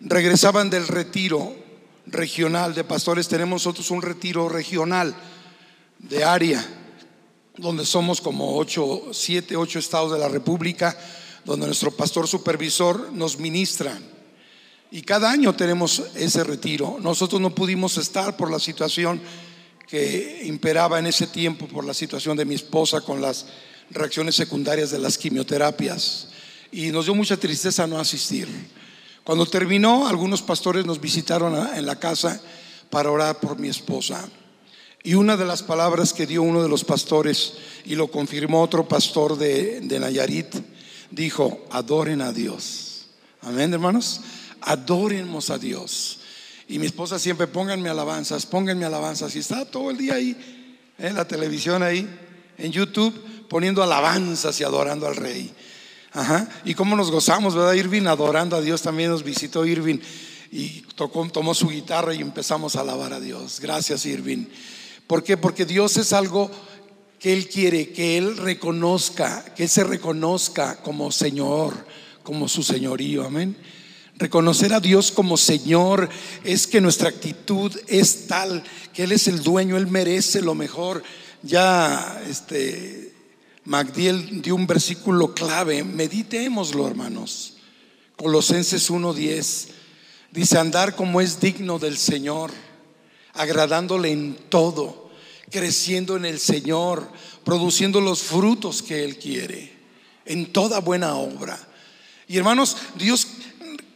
regresaban 0.01 0.71
del 0.71 0.89
retiro 0.89 1.55
regional 2.07 2.75
de 2.75 2.83
pastores, 2.83 3.29
tenemos 3.29 3.65
nosotros 3.65 3.93
un 3.93 4.03
retiro 4.03 4.49
regional 4.49 5.15
de 6.01 6.25
área, 6.25 6.67
donde 7.57 7.87
somos 7.87 8.21
como 8.21 8.57
ocho, 8.57 9.03
siete, 9.13 9.55
ocho 9.55 9.79
estados 9.79 10.11
de 10.11 10.19
la 10.19 10.29
República, 10.29 10.99
donde 11.45 11.67
nuestro 11.67 11.93
pastor 11.93 12.27
supervisor 12.27 13.13
nos 13.13 13.39
ministra. 13.39 13.97
Y 14.91 15.03
cada 15.03 15.31
año 15.31 15.55
tenemos 15.55 16.03
ese 16.17 16.43
retiro. 16.43 16.99
Nosotros 17.01 17.41
no 17.41 17.55
pudimos 17.55 17.97
estar 17.99 18.37
por 18.37 18.51
la 18.51 18.59
situación 18.59 19.21
que 19.89 20.43
imperaba 20.45 20.99
en 20.99 21.07
ese 21.07 21.27
tiempo, 21.27 21.67
por 21.67 21.85
la 21.85 21.95
situación 21.95 22.37
de 22.37 22.45
mi 22.45 22.55
esposa 22.55 23.01
con 23.01 23.21
las 23.21 23.47
reacciones 23.91 24.35
secundarias 24.35 24.91
de 24.91 24.99
las 24.99 25.19
quimioterapias. 25.19 26.29
Y 26.71 26.91
nos 26.91 27.05
dio 27.05 27.15
mucha 27.15 27.37
tristeza 27.37 27.87
no 27.87 27.99
asistir. 27.99 28.49
Cuando 29.25 29.47
terminó, 29.47 30.09
algunos 30.09 30.43
pastores 30.43 30.85
nos 30.85 31.01
visitaron 31.01 31.77
en 31.77 31.87
la 31.87 31.99
casa 31.99 32.41
para 32.91 33.11
orar 33.11 33.39
por 33.41 33.59
mi 33.59 33.69
esposa. 33.69 34.29
Y 35.05 35.15
una 35.15 35.37
de 35.37 35.45
las 35.45 35.63
palabras 35.63 36.13
que 36.13 36.27
dio 36.27 36.43
uno 36.43 36.63
de 36.63 36.69
los 36.69 36.85
pastores, 36.85 37.55
y 37.85 37.95
lo 37.95 38.09
confirmó 38.09 38.63
otro 38.63 38.87
pastor 38.87 39.37
de, 39.37 39.81
Nayarit, 39.83 40.55
dijo, 41.11 41.67
adoren 41.71 42.21
a 42.21 42.33
Dios. 42.33 43.07
Amén, 43.43 43.73
hermanos. 43.73 44.21
Adoremos 44.61 45.51
a 45.51 45.59
Dios. 45.59 46.21
Y 46.73 46.79
mi 46.79 46.87
esposa 46.87 47.19
siempre, 47.19 47.47
pónganme 47.47 47.91
alabanzas, 47.91 48.47
pónganme 48.47 48.87
alabanzas. 48.87 49.37
Y 49.37 49.41
está 49.41 49.67
todo 49.67 49.91
el 49.91 49.99
día 49.99 50.15
ahí, 50.15 50.35
en 50.97 51.15
la 51.15 51.29
televisión 51.29 51.83
ahí, 51.83 52.09
en 52.57 52.73
YouTube, 52.73 53.13
poniendo 53.51 53.83
alabanzas 53.83 54.59
y 54.59 54.65
adorando 54.65 55.07
al 55.07 55.17
rey. 55.17 55.53
Ajá. 56.13 56.49
Y 56.65 56.73
cómo 56.73 56.97
nos 56.97 57.11
gozamos, 57.11 57.55
¿verdad? 57.55 57.75
Irving 57.75 58.07
adorando 58.07 58.57
a 58.57 58.63
Dios 58.63 58.81
también 58.81 59.11
nos 59.11 59.23
visitó 59.23 59.67
Irving 59.67 59.99
y 60.51 60.81
tocó, 60.95 61.29
tomó 61.29 61.53
su 61.53 61.69
guitarra 61.69 62.15
y 62.15 62.23
empezamos 62.23 62.75
a 62.75 62.81
alabar 62.81 63.13
a 63.13 63.21
Dios. 63.21 63.61
Gracias, 63.61 64.07
Irving. 64.07 64.47
¿Por 65.07 65.23
qué? 65.23 65.37
Porque 65.37 65.67
Dios 65.67 65.99
es 65.99 66.15
algo 66.15 66.51
que 67.19 67.35
Él 67.35 67.51
quiere, 67.51 67.91
que 67.91 68.17
Él 68.17 68.39
reconozca, 68.39 69.45
que 69.55 69.65
Él 69.65 69.69
se 69.69 69.85
reconozca 69.85 70.81
como 70.81 71.13
Señor, 71.13 71.75
como 72.23 72.49
su 72.49 72.63
señorío. 72.63 73.27
Amén. 73.27 73.59
Reconocer 74.17 74.73
a 74.75 74.81
Dios 74.81 75.11
como 75.11 75.37
Señor 75.37 76.09
es 76.45 76.67
que 76.67 76.81
nuestra 76.81 77.09
actitud 77.09 77.73
es 77.89 78.27
tal 78.27 78.63
que 78.93 79.05
Él 79.05 79.13
es 79.13 79.27
el 79.27 79.43
dueño, 79.43 79.77
Él 79.77 79.87
merece 79.87 80.43
lo 80.43 80.55
mejor. 80.55 81.03
Ya, 81.43 82.23
este, 82.29 83.13
Magdiel 83.65 84.43
dio 84.43 84.55
un 84.55 84.67
versículo 84.67 85.35
clave, 85.35 85.83
meditémoslo 85.83 86.87
hermanos. 86.87 87.55
Colosenses 88.17 88.91
1:10 88.91 89.69
dice 90.31 90.59
andar 90.59 90.95
como 90.95 91.21
es 91.21 91.41
digno 91.41 91.79
del 91.79 91.97
Señor, 91.97 92.51
agradándole 93.35 94.11
en 94.11 94.37
todo, 94.49 95.11
creciendo 95.51 96.17
en 96.17 96.25
el 96.25 96.39
Señor, 96.39 97.11
produciendo 97.45 98.01
los 98.01 98.23
frutos 98.23 98.83
que 98.83 99.05
Él 99.05 99.17
quiere, 99.19 99.73
en 100.25 100.53
toda 100.53 100.81
buena 100.81 101.15
obra. 101.15 101.59
Y 102.29 102.39
hermanos, 102.39 102.77
Dios 102.97 103.27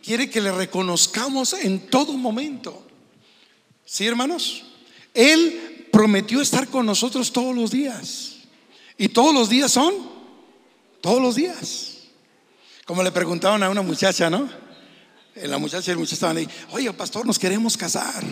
quiere 0.07 0.31
que 0.31 0.41
le 0.41 0.53
reconozcamos 0.53 1.53
en 1.53 1.89
todo 1.89 2.13
momento. 2.13 2.87
¿Sí, 3.85 4.07
hermanos? 4.07 4.63
Él 5.13 5.89
prometió 5.91 6.41
estar 6.41 6.69
con 6.69 6.87
nosotros 6.87 7.33
todos 7.33 7.57
los 7.57 7.73
días. 7.73 8.37
Y 8.97 9.09
todos 9.09 9.35
los 9.35 9.49
días 9.49 9.73
son, 9.73 9.93
todos 11.01 11.21
los 11.21 11.35
días. 11.35 12.05
Como 12.85 13.03
le 13.03 13.11
preguntaban 13.11 13.65
a 13.65 13.69
una 13.69 13.83
muchacha, 13.83 14.31
¿no? 14.31 14.49
Eh, 15.35 15.49
la 15.49 15.59
muchacha 15.59 15.91
y 15.91 15.93
el 15.93 15.99
muchacho 15.99 16.15
estaban 16.15 16.37
ahí, 16.37 16.49
oye, 16.71 16.93
pastor, 16.93 17.27
nos 17.27 17.39
queremos 17.39 17.77
casar. 17.77 18.23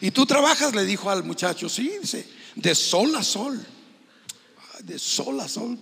¿Y 0.00 0.10
tú 0.10 0.24
trabajas? 0.24 0.74
Le 0.74 0.86
dijo 0.86 1.10
al 1.10 1.24
muchacho, 1.24 1.68
sí, 1.68 1.92
dice, 2.00 2.26
de 2.54 2.74
sol 2.74 3.14
a 3.14 3.22
sol. 3.22 3.64
De 4.82 4.98
sol 4.98 5.38
a 5.40 5.46
sol. 5.48 5.78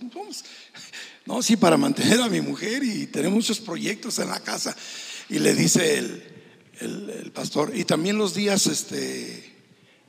No, 1.25 1.41
sí, 1.41 1.55
para 1.55 1.77
mantener 1.77 2.21
a 2.21 2.27
mi 2.27 2.41
mujer 2.41 2.83
y 2.83 3.07
tener 3.07 3.31
muchos 3.31 3.61
proyectos 3.61 4.19
en 4.19 4.29
la 4.29 4.41
casa. 4.41 4.75
Y 5.29 5.39
le 5.39 5.53
dice 5.53 5.97
el, 5.97 6.23
el, 6.79 7.31
pastor, 7.31 7.71
y 7.75 7.83
también 7.83 8.17
los 8.17 8.33
días 8.33 8.67
este, 8.67 9.53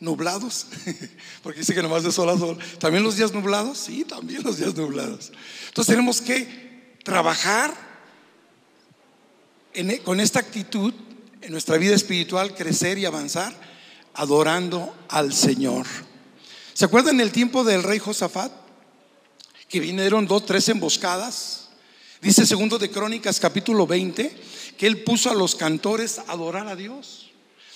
nublados, 0.01 0.67
porque 1.43 1.61
dice 1.61 1.75
que 1.75 1.83
nomás 1.83 2.05
de 2.05 2.13
sol 2.13 2.29
a 2.29 2.39
sol. 2.39 2.59
¿También 2.79 3.03
los 3.03 3.17
días 3.17 3.33
nublados? 3.33 3.79
Sí, 3.79 4.05
también 4.05 4.43
los 4.43 4.59
días 4.59 4.75
nublados. 4.75 5.33
Entonces 5.69 5.93
tenemos 5.93 6.21
que 6.21 6.99
trabajar 7.03 7.75
e, 9.75 9.99
con 10.01 10.21
esta 10.21 10.41
actitud 10.41 10.95
en 11.41 11.53
nuestra 11.53 11.79
vida 11.79 11.95
espiritual 11.95 12.55
crecer 12.55 12.99
y 12.99 13.07
avanzar 13.07 13.55
adorando 14.15 14.95
al 15.09 15.33
Señor. 15.33 15.87
¿Se 16.75 16.85
acuerdan 16.85 17.21
el 17.21 17.33
tiempo 17.33 17.65
del 17.65 17.83
rey 17.83 17.99
Josafat? 17.99 18.53
Que 19.69 19.81
vinieron 19.81 20.27
dos, 20.27 20.47
tres 20.47 20.69
emboscadas. 20.69 21.69
Dice 22.21 22.47
segundo 22.47 22.79
de 22.79 22.91
Crónicas 22.91 23.39
capítulo 23.39 23.87
20 23.87 24.35
que 24.79 24.87
él 24.87 25.03
puso 25.03 25.31
a 25.31 25.35
los 25.35 25.57
cantores 25.57 26.19
a 26.19 26.33
adorar 26.33 26.69
a 26.69 26.77
Dios. 26.77 27.29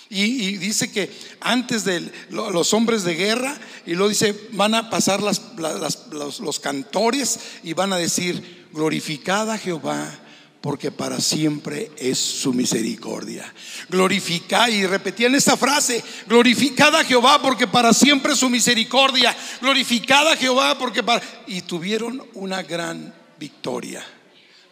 Y, 0.09 0.57
dice 0.57 0.91
que 0.91 1.11
antes 1.41 1.85
de 1.85 2.11
los 2.29 2.73
hombres 2.73 3.03
de 3.03 3.15
guerra, 3.15 3.59
y 3.85 3.93
luego 3.93 4.09
dice, 4.09 4.49
van 4.51 4.75
a 4.75 4.89
pasar 4.89 5.21
los, 5.21 6.59
cantores 6.59 7.39
y 7.63 7.73
van 7.73 7.93
a 7.93 7.97
decir, 7.97 8.67
glorificada 8.71 9.57
Jehová 9.57 10.19
porque 10.61 10.91
para 10.91 11.19
siempre 11.19 11.91
es 11.97 12.19
su 12.19 12.53
misericordia. 12.53 13.51
Glorificad 13.89 14.69
y 14.69 14.85
repetían 14.85 15.35
esta 15.35 15.57
frase, 15.57 16.01
glorificad 16.27 16.95
a 16.95 17.03
Jehová 17.03 17.41
porque 17.41 17.67
para 17.67 17.91
siempre 17.91 18.33
es 18.33 18.39
su 18.39 18.49
misericordia, 18.49 19.35
glorificad 19.61 20.27
a 20.31 20.37
Jehová 20.37 20.77
porque 20.77 21.03
para... 21.03 21.21
Y 21.47 21.61
tuvieron 21.61 22.23
una 22.35 22.61
gran 22.61 23.13
victoria. 23.39 24.05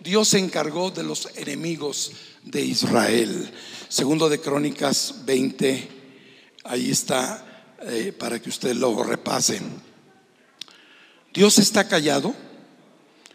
Dios 0.03 0.29
se 0.29 0.39
encargó 0.39 0.89
de 0.89 1.03
los 1.03 1.29
enemigos 1.35 2.11
de 2.43 2.61
Israel. 2.61 3.51
Segundo 3.87 4.29
de 4.29 4.39
Crónicas 4.39 5.13
20, 5.25 5.87
ahí 6.63 6.89
está 6.89 7.75
eh, 7.83 8.11
para 8.17 8.41
que 8.41 8.49
usted 8.49 8.73
lo 8.73 9.03
repase. 9.03 9.61
Dios 11.31 11.59
está 11.59 11.87
callado, 11.87 12.33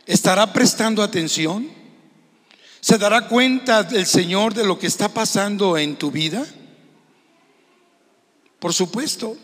estará 0.07 0.53
prestando 0.53 1.03
atención. 1.03 1.71
¿Se 2.81 2.99
dará 2.99 3.29
cuenta 3.29 3.87
el 3.93 4.07
Señor 4.07 4.53
de 4.53 4.65
lo 4.65 4.79
que 4.79 4.89
está 4.89 5.09
pasando 5.09 5.79
en 5.79 5.97
tu 5.97 6.11
vida? 6.11 6.45
Por 8.59 8.75
supuesto. 8.75 9.37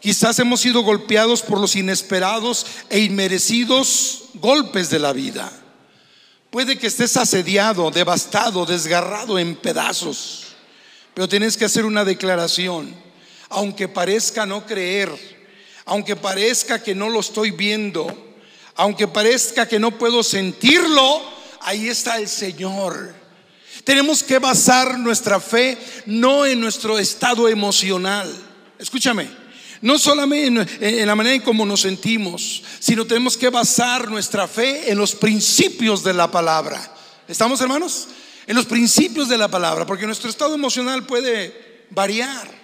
Quizás 0.00 0.38
hemos 0.38 0.60
sido 0.60 0.82
golpeados 0.82 1.42
por 1.42 1.60
los 1.60 1.76
inesperados 1.76 2.66
e 2.88 3.00
inmerecidos 3.00 4.30
golpes 4.34 4.88
de 4.90 4.98
la 4.98 5.12
vida. 5.12 5.52
Puede 6.50 6.78
que 6.78 6.88
estés 6.88 7.16
asediado, 7.16 7.90
devastado, 7.92 8.66
desgarrado 8.66 9.38
en 9.38 9.54
pedazos, 9.54 10.46
pero 11.14 11.28
tienes 11.28 11.56
que 11.56 11.64
hacer 11.64 11.84
una 11.84 12.04
declaración. 12.04 12.92
Aunque 13.50 13.86
parezca 13.86 14.46
no 14.46 14.66
creer, 14.66 15.10
aunque 15.84 16.16
parezca 16.16 16.82
que 16.82 16.94
no 16.94 17.08
lo 17.08 17.20
estoy 17.20 17.52
viendo, 17.52 18.36
aunque 18.74 19.06
parezca 19.06 19.68
que 19.68 19.78
no 19.78 19.96
puedo 19.96 20.22
sentirlo, 20.24 21.22
ahí 21.60 21.88
está 21.88 22.18
el 22.18 22.28
Señor. 22.28 23.14
Tenemos 23.84 24.22
que 24.22 24.38
basar 24.38 24.98
nuestra 24.98 25.40
fe 25.40 25.78
no 26.06 26.46
en 26.46 26.60
nuestro 26.60 26.98
estado 26.98 27.48
emocional. 27.48 28.32
Escúchame, 28.78 29.28
no 29.82 29.98
solamente 29.98 31.00
en, 31.00 31.06
la 31.06 31.14
manera 31.14 31.36
en 31.36 31.42
cómo 31.42 31.64
nos 31.64 31.80
sentimos, 31.80 32.62
sino 32.78 33.06
tenemos 33.06 33.36
que 33.36 33.48
basar 33.48 34.10
nuestra 34.10 34.46
fe 34.46 34.90
en 34.90 34.98
los 34.98 35.14
principios 35.14 36.02
de 36.04 36.12
la 36.12 36.30
palabra. 36.30 36.94
¿Estamos 37.26 37.60
hermanos? 37.60 38.08
En 38.46 38.56
los 38.56 38.66
principios 38.66 39.28
de 39.28 39.38
la 39.38 39.48
palabra, 39.48 39.86
porque 39.86 40.06
nuestro 40.06 40.28
estado 40.28 40.54
emocional 40.54 41.06
puede 41.06 41.86
variar. 41.90 42.60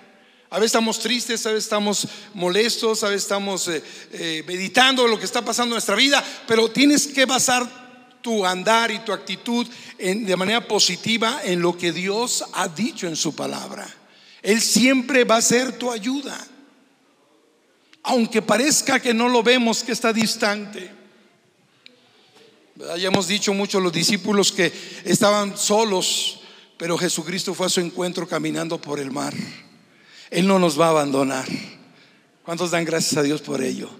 A 0.51 0.59
veces 0.59 0.71
estamos 0.71 0.99
tristes, 1.01 1.45
a 1.47 1.51
veces 1.51 1.65
estamos 1.65 2.07
molestos, 2.35 3.03
a 3.03 3.09
veces 3.09 3.23
estamos 3.23 3.69
eh, 3.69 3.83
eh, 4.13 4.45
meditando 4.47 5.07
lo 5.07 5.19
que 5.19 5.25
está 5.25 5.45
pasando 5.45 5.75
en 5.75 5.77
nuestra 5.77 5.97
vida, 5.97 6.23
pero 6.47 6.71
tienes 6.71 7.07
que 7.07 7.25
basar 7.25 7.87
tu 8.23 8.45
andar 8.45 8.91
y 8.91 8.99
tu 9.01 9.13
actitud 9.13 9.67
de 9.99 10.37
manera 10.37 10.67
positiva 10.67 11.41
en 11.45 11.61
lo 11.61 11.79
que 11.79 11.93
Dios 11.93 12.45
ha 12.55 12.67
dicho 12.67 13.07
en 13.07 13.15
su 13.15 13.37
palabra. 13.37 13.89
Él 14.43 14.61
siempre 14.61 15.25
va 15.25 15.37
a 15.37 15.43
ser 15.43 15.79
tu 15.79 15.93
ayuda. 15.93 16.37
Aunque 18.07 18.43
parezca 18.43 19.01
que 19.01 19.15
no 19.15 19.29
lo 19.29 19.43
vemos, 19.43 19.83
que 19.83 19.93
está 19.93 20.13
distante. 20.13 20.91
Ya 22.99 23.09
hemos 23.09 23.29
dicho 23.29 23.55
mucho 23.55 23.81
los 23.81 23.93
discípulos 23.93 24.53
que 24.53 24.73
estaban 25.05 25.57
solos, 25.57 26.41
pero 26.77 26.99
Jesucristo 26.99 27.55
fue 27.55 27.67
a 27.67 27.71
su 27.71 27.81
encuentro 27.81 28.27
caminando 28.27 28.81
por 28.81 28.99
el 28.99 29.11
mar. 29.11 29.35
Él 30.31 30.47
no 30.47 30.59
nos 30.59 30.79
va 30.79 30.87
a 30.87 30.91
abandonar. 30.91 31.47
¿Cuántos 32.43 32.71
dan 32.71 32.85
gracias 32.85 33.17
a 33.17 33.23
Dios 33.23 33.43
por 33.43 33.63
ello? 33.63 33.91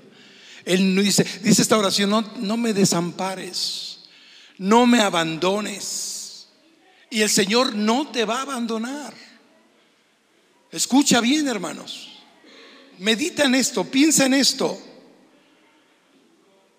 Él 0.65 0.97
dice, 0.97 1.25
dice 1.43 1.63
esta 1.63 1.79
oración, 1.79 2.11
no, 2.11 2.23
no 2.39 2.57
me 2.57 2.73
desampares 2.73 3.87
no 4.59 4.87
me 4.87 5.01
abandones. 5.01 6.49
Y 7.11 7.23
el 7.23 7.31
Señor 7.31 7.75
no 7.75 8.09
te 8.09 8.25
va 8.25 8.39
a 8.39 8.43
abandonar. 8.43 9.15
Escucha 10.71 11.21
bien, 11.21 11.47
hermanos. 11.49 12.16
Medita 12.99 13.45
en 13.45 13.55
esto, 13.55 13.85
piensa 13.85 14.27
en 14.27 14.35
esto. 14.35 14.81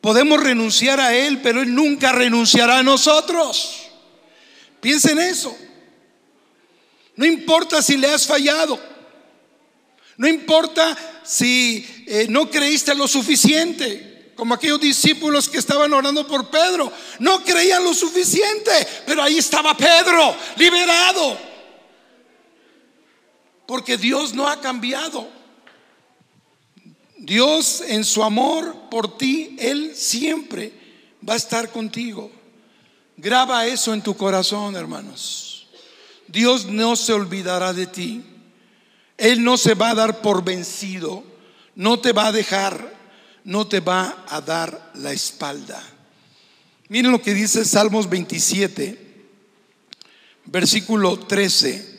Podemos 0.01 0.41
renunciar 0.41 0.99
a 0.99 1.15
Él, 1.15 1.41
pero 1.41 1.61
Él 1.61 1.73
nunca 1.73 2.11
renunciará 2.11 2.79
a 2.79 2.83
nosotros. 2.83 3.89
Piensa 4.79 5.11
en 5.11 5.19
eso. 5.19 5.55
No 7.15 7.25
importa 7.25 7.81
si 7.81 7.97
le 7.97 8.07
has 8.07 8.25
fallado. 8.25 8.79
No 10.17 10.27
importa 10.27 10.97
si 11.23 11.85
eh, 12.07 12.27
no 12.29 12.49
creíste 12.49 12.95
lo 12.95 13.07
suficiente 13.07 14.31
como 14.37 14.53
aquellos 14.53 14.79
discípulos 14.79 15.49
que 15.49 15.57
estaban 15.57 15.91
orando 15.91 16.25
por 16.27 16.49
Pedro. 16.49 16.91
No 17.19 17.43
creían 17.43 17.83
lo 17.83 17.93
suficiente, 17.93 18.71
pero 19.05 19.23
ahí 19.23 19.39
estaba 19.39 19.75
Pedro, 19.75 20.35
liberado. 20.55 21.37
Porque 23.65 23.97
Dios 23.97 24.33
no 24.33 24.47
ha 24.47 24.61
cambiado. 24.61 25.36
Dios 27.27 27.83
en 27.85 28.03
su 28.03 28.23
amor 28.23 28.89
por 28.89 29.17
ti, 29.17 29.55
Él 29.59 29.91
siempre 29.95 30.71
va 31.27 31.33
a 31.33 31.37
estar 31.37 31.71
contigo. 31.71 32.31
Graba 33.17 33.67
eso 33.67 33.93
en 33.93 34.01
tu 34.01 34.15
corazón, 34.15 34.75
hermanos. 34.75 35.67
Dios 36.27 36.65
no 36.65 36.95
se 36.95 37.13
olvidará 37.13 37.73
de 37.73 37.85
ti. 37.85 38.23
Él 39.17 39.43
no 39.43 39.57
se 39.57 39.75
va 39.75 39.89
a 39.89 39.95
dar 39.95 40.21
por 40.21 40.43
vencido. 40.43 41.23
No 41.75 41.99
te 41.99 42.13
va 42.13 42.27
a 42.27 42.31
dejar 42.31 42.97
no 43.47 43.65
te 43.65 43.79
va 43.79 44.25
a 44.27 44.41
dar 44.41 44.91
la 44.95 45.13
espalda. 45.13 45.81
Miren 46.89 47.13
lo 47.13 47.21
que 47.21 47.33
dice 47.33 47.63
Salmos 47.63 48.09
27, 48.09 48.99
versículo 50.43 51.17
13. 51.17 51.97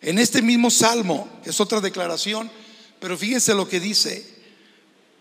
En 0.00 0.18
este 0.18 0.42
mismo 0.42 0.72
salmo, 0.72 1.28
que 1.44 1.50
es 1.50 1.60
otra 1.60 1.80
declaración, 1.80 2.50
pero 3.04 3.18
fíjense 3.18 3.52
lo 3.52 3.68
que 3.68 3.80
dice. 3.80 4.26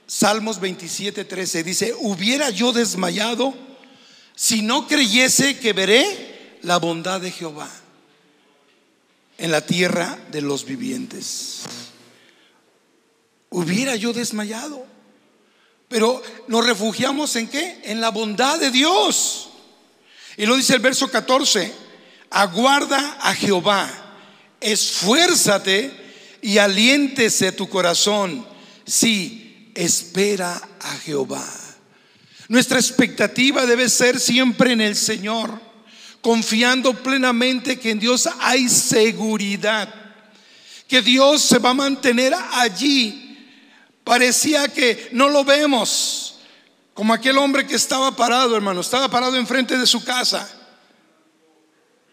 Salmos 0.08 0.62
27, 0.62 1.26
13 1.26 1.64
dice, 1.66 1.94
hubiera 2.00 2.50
yo 2.50 2.72
desmayado 2.72 3.54
si 4.34 4.62
no 4.62 4.88
creyese 4.88 5.60
que 5.60 5.74
veré 5.74 6.60
la 6.62 6.78
bondad 6.78 7.20
de 7.20 7.30
Jehová 7.30 7.70
en 9.38 9.52
la 9.52 9.66
tierra 9.66 10.18
de 10.32 10.40
los 10.40 10.64
vivientes. 10.64 11.64
Hubiera 13.50 13.98
yo 13.98 14.14
desmayado. 14.14 14.86
Pero 15.90 16.24
nos 16.48 16.66
refugiamos 16.66 17.36
en 17.36 17.50
qué? 17.50 17.82
En 17.84 18.00
la 18.00 18.12
bondad 18.12 18.62
de 18.62 18.72
Dios. 18.72 19.50
Y 20.38 20.46
lo 20.46 20.56
dice 20.56 20.76
el 20.76 20.80
verso 20.80 21.12
14. 21.12 21.70
aguarda 22.30 23.18
a 23.20 23.36
Jehová, 23.36 23.92
esfuérzate 24.62 26.03
y 26.44 26.58
aliéntese 26.58 27.54
tu 27.54 27.70
corazón. 27.70 28.46
Sí, 28.86 29.72
espera 29.74 30.62
a 30.82 30.92
Jehová. 30.98 31.44
Nuestra 32.50 32.78
expectativa 32.78 33.66
debe 33.66 33.88
ser 33.88 34.20
siempre 34.20 34.74
en 34.74 34.82
el 34.82 34.98
Señor, 34.98 35.60
confiando 36.22 36.94
plenamente 37.02 37.80
que 37.80 37.92
en 37.92 38.00
Dios 38.00 38.28
hay 38.42 38.68
seguridad, 38.68 39.92
que 40.86 41.02
Dios 41.02 41.42
se 41.42 41.60
va 41.60 41.70
a 41.70 41.76
mantener 41.76 42.34
allí. 42.52 43.40
Parecía 44.04 44.68
que 44.68 45.10
no 45.14 45.30
lo 45.30 45.46
vemos, 45.46 46.40
como 46.94 47.14
aquel 47.14 47.38
hombre 47.38 47.66
que 47.66 47.76
estaba 47.76 48.14
parado, 48.18 48.58
hermano, 48.58 48.82
estaba 48.82 49.10
parado 49.10 49.38
enfrente 49.38 49.78
de 49.78 49.88
su 49.88 50.04
casa. 50.04 50.48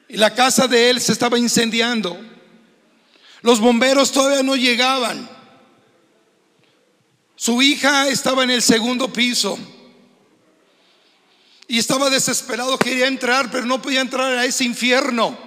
Y 0.09 0.17
la 0.17 0.33
casa 0.33 0.69
de 0.69 0.89
él 0.89 1.01
se 1.01 1.11
estaba 1.11 1.37
incendiando. 1.37 2.31
Los 3.43 3.61
bomberos 3.61 4.13
todavía 4.13 4.43
no 4.43 4.57
llegaban. 4.57 5.29
Su 7.37 7.63
hija 7.63 8.09
estaba 8.09 8.45
en 8.45 8.51
el 8.51 8.63
segundo 8.63 9.13
piso. 9.13 9.59
Y 11.67 11.79
estaba 11.79 12.11
desesperado, 12.11 12.79
quería 12.79 13.07
entrar, 13.07 13.51
pero 13.51 13.65
no 13.65 13.81
podía 13.81 14.01
entrar 14.01 14.37
a 14.37 14.45
ese 14.45 14.65
infierno. 14.65 15.39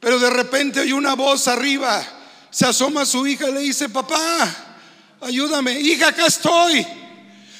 Pero 0.00 0.18
de 0.18 0.30
repente 0.30 0.80
oye 0.80 0.92
una 0.92 1.14
voz 1.14 1.48
arriba. 1.48 2.04
Se 2.50 2.66
asoma 2.66 3.02
a 3.02 3.06
su 3.06 3.26
hija 3.26 3.48
y 3.48 3.52
le 3.52 3.60
dice, 3.60 3.88
papá, 3.88 4.18
ayúdame. 5.20 5.78
Hija, 5.80 6.08
acá 6.08 6.26
estoy. 6.26 6.86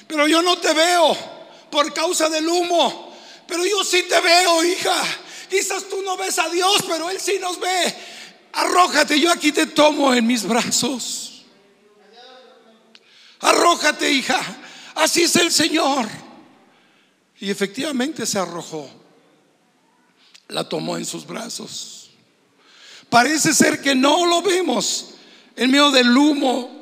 Pero 0.07 0.27
yo 0.27 0.43
no 0.43 0.59
te 0.59 0.73
veo 0.75 1.17
por 1.71 1.93
causa 1.93 2.29
del 2.29 2.47
humo. 2.49 3.17
Pero 3.47 3.65
yo 3.65 3.85
sí 3.85 4.03
te 4.09 4.21
veo, 4.21 4.65
hija. 4.65 5.03
Quizás 5.49 5.89
tú 5.89 6.03
no 6.03 6.17
ves 6.17 6.39
a 6.39 6.49
Dios, 6.49 6.85
pero 6.87 7.11
Él 7.11 7.19
sí 7.21 7.39
nos 7.41 7.59
ve. 7.59 7.95
Arrójate, 8.53 9.19
yo 9.19 9.31
aquí 9.31 9.53
te 9.53 9.67
tomo 9.67 10.13
en 10.15 10.27
mis 10.27 10.45
brazos. 10.45 11.45
Arrójate, 13.41 14.11
hija. 14.11 14.41
Así 14.95 15.23
es 15.23 15.37
el 15.37 15.53
Señor. 15.53 16.09
Y 17.41 17.51
efectivamente 17.51 18.27
se 18.27 18.39
arrojó. 18.39 18.91
La 20.49 20.69
tomó 20.69 20.97
en 20.97 21.05
sus 21.05 21.27
brazos. 21.27 22.11
Parece 23.09 23.55
ser 23.55 23.81
que 23.81 23.95
no 23.95 24.27
lo 24.27 24.43
vemos 24.43 25.15
en 25.57 25.71
medio 25.71 25.91
del 25.91 26.15
humo, 26.17 26.79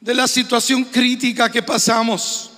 de 0.00 0.14
la 0.14 0.28
situación 0.28 0.84
crítica 0.84 1.50
que 1.50 1.62
pasamos. 1.62 2.50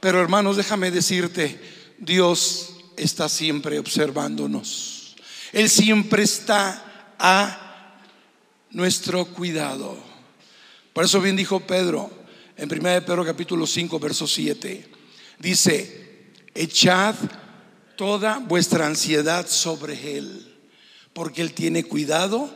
Pero 0.00 0.20
hermanos, 0.20 0.56
déjame 0.56 0.90
decirte, 0.90 1.60
Dios 1.98 2.70
está 3.02 3.28
siempre 3.28 3.78
observándonos. 3.78 5.16
Él 5.52 5.68
siempre 5.68 6.22
está 6.22 7.14
a 7.18 7.96
nuestro 8.70 9.24
cuidado. 9.26 9.98
Por 10.92 11.04
eso 11.04 11.20
bien 11.20 11.36
dijo 11.36 11.60
Pedro, 11.60 12.10
en 12.56 12.70
1 12.70 12.88
de 12.88 13.02
Pedro 13.02 13.24
capítulo 13.24 13.66
5, 13.66 13.98
verso 13.98 14.26
7. 14.26 14.88
Dice, 15.38 16.32
echad 16.54 17.14
toda 17.96 18.38
vuestra 18.38 18.86
ansiedad 18.86 19.46
sobre 19.48 20.16
Él, 20.16 20.54
porque 21.12 21.42
Él 21.42 21.52
tiene 21.52 21.84
cuidado 21.84 22.52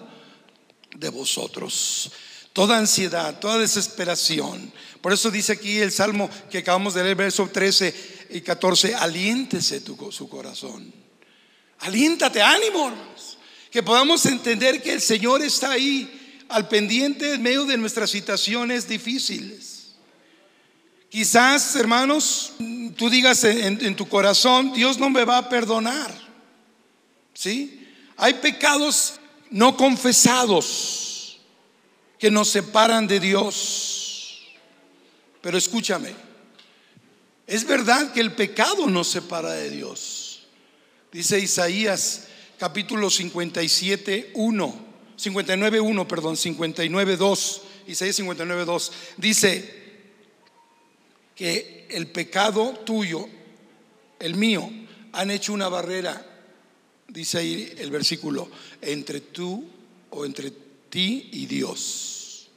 de 0.97 1.09
vosotros. 1.09 2.13
Toda 2.53 2.79
ansiedad, 2.79 3.41
toda 3.41 3.59
desesperación. 3.59 4.73
Por 5.01 5.13
eso 5.13 5.31
dice 5.31 5.53
aquí 5.53 5.79
el 5.79 5.91
salmo 5.91 6.31
que 6.51 6.59
acabamos 6.59 6.95
de 6.95 7.03
leer, 7.03 7.17
verso 7.17 7.49
13 7.53 8.24
y 8.31 8.41
14, 8.41 8.95
aliéntese 8.95 9.83
su 10.11 10.29
corazón. 10.29 10.93
Aliéntate, 11.81 12.41
ánimo, 12.43 12.89
hermanos. 12.89 13.39
Que 13.71 13.83
podamos 13.83 14.25
entender 14.27 14.83
que 14.83 14.93
el 14.93 15.01
Señor 15.01 15.43
está 15.43 15.73
ahí 15.73 16.45
al 16.49 16.69
pendiente 16.69 17.35
en 17.35 17.43
medio 17.43 17.65
de 17.65 17.77
nuestras 17.77 18.11
situaciones 18.11 18.89
difíciles. 18.89 19.95
Quizás, 21.09 21.77
hermanos, 21.77 22.53
tú 22.97 23.09
digas 23.09 23.45
en, 23.45 23.97
tu 23.97 24.09
corazón, 24.09 24.73
Dios 24.73 24.99
no 24.99 25.11
me 25.11 25.25
va 25.25 25.39
a 25.39 25.49
perdonar. 25.49 26.13
¿Sí? 27.33 27.87
Hay 28.17 28.35
pecados 28.35 29.15
no 29.51 29.77
confesados 29.77 31.41
que 32.19 32.31
nos 32.31 32.49
separan 32.49 33.07
de 33.07 33.21
Dios. 33.21 34.43
Pero 35.41 35.59
escúchame, 35.59 36.15
es 37.47 37.67
verdad 37.67 38.13
que 38.13 38.21
el 38.21 38.33
pecado 38.33 38.87
nos 38.87 39.09
separa 39.09 39.53
de 39.53 39.71
Dios. 39.71 40.47
Dice 41.13 41.39
Isaías 41.39 42.29
capítulo 42.59 43.11
57, 43.11 44.33
1, 44.35 44.87
59, 45.17 45.81
1, 45.81 46.09
perdón, 46.09 46.37
59, 46.37 47.17
2, 47.17 47.63
Isaías 47.87 48.17
59, 48.17 48.65
2. 48.65 48.93
Dice, 49.19 49.85
que 51.35 51.87
el 51.91 52.07
pecado 52.09 52.71
tuyo, 52.85 53.29
el 54.19 54.35
mío, 54.35 54.71
han 55.13 55.31
hecho 55.31 55.53
una 55.53 55.69
barrera, 55.69 56.25
dice 57.09 57.39
ahí 57.39 57.73
el 57.79 57.91
versículo, 57.91 58.49
entre 58.81 59.21
tú 59.21 59.65
o 60.11 60.25
entre 60.25 60.53
ti 60.89 61.29
y 61.33 61.47
Dios. 61.47 62.49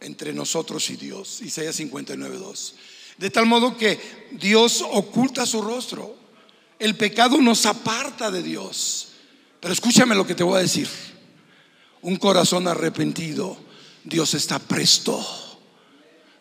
Entre 0.00 0.32
nosotros 0.32 0.88
y 0.90 0.96
Dios. 0.96 1.42
Isaías 1.42 1.76
59, 1.76 2.36
2. 2.36 2.74
De 3.18 3.30
tal 3.30 3.46
modo 3.46 3.76
que 3.76 4.28
Dios 4.32 4.84
oculta 4.90 5.46
su 5.46 5.62
rostro. 5.62 6.16
El 6.78 6.96
pecado 6.96 7.38
nos 7.38 7.66
aparta 7.66 8.30
de 8.30 8.42
Dios. 8.42 9.08
Pero 9.60 9.72
escúchame 9.72 10.14
lo 10.14 10.26
que 10.26 10.34
te 10.34 10.42
voy 10.42 10.58
a 10.58 10.62
decir. 10.62 10.88
Un 12.00 12.16
corazón 12.16 12.66
arrepentido, 12.66 13.56
Dios 14.04 14.34
está 14.34 14.58
presto 14.58 15.24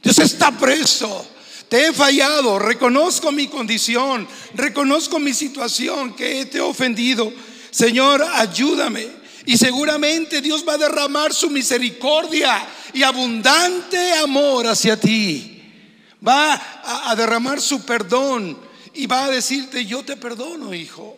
Dios 0.01 0.17
está 0.19 0.51
preso. 0.51 1.25
Te 1.69 1.88
he 1.88 1.93
fallado, 1.93 2.60
reconozco 2.60 3.31
mi 3.31 3.47
condición, 3.47 4.27
reconozco 4.55 5.19
mi 5.19 5.34
situación, 5.34 6.13
que 6.15 6.45
te 6.45 6.57
he 6.57 6.62
ofendido. 6.62 7.31
Señor, 7.69 8.25
ayúdame. 8.34 9.07
Y 9.45 9.57
seguramente 9.57 10.41
Dios 10.41 10.65
va 10.67 10.73
a 10.73 10.77
derramar 10.77 11.34
su 11.34 11.49
misericordia 11.49 12.67
y 12.93 13.03
abundante 13.03 14.13
amor 14.13 14.67
hacia 14.67 14.99
ti. 14.99 15.51
Va 16.25 16.53
a, 17.10 17.15
derramar 17.15 17.62
su 17.62 17.86
perdón 17.86 18.57
y 18.93 19.07
va 19.07 19.25
a 19.25 19.31
decirte, 19.31 19.86
yo 19.86 20.03
te 20.03 20.17
perdono, 20.17 20.73
hijo. 20.73 21.17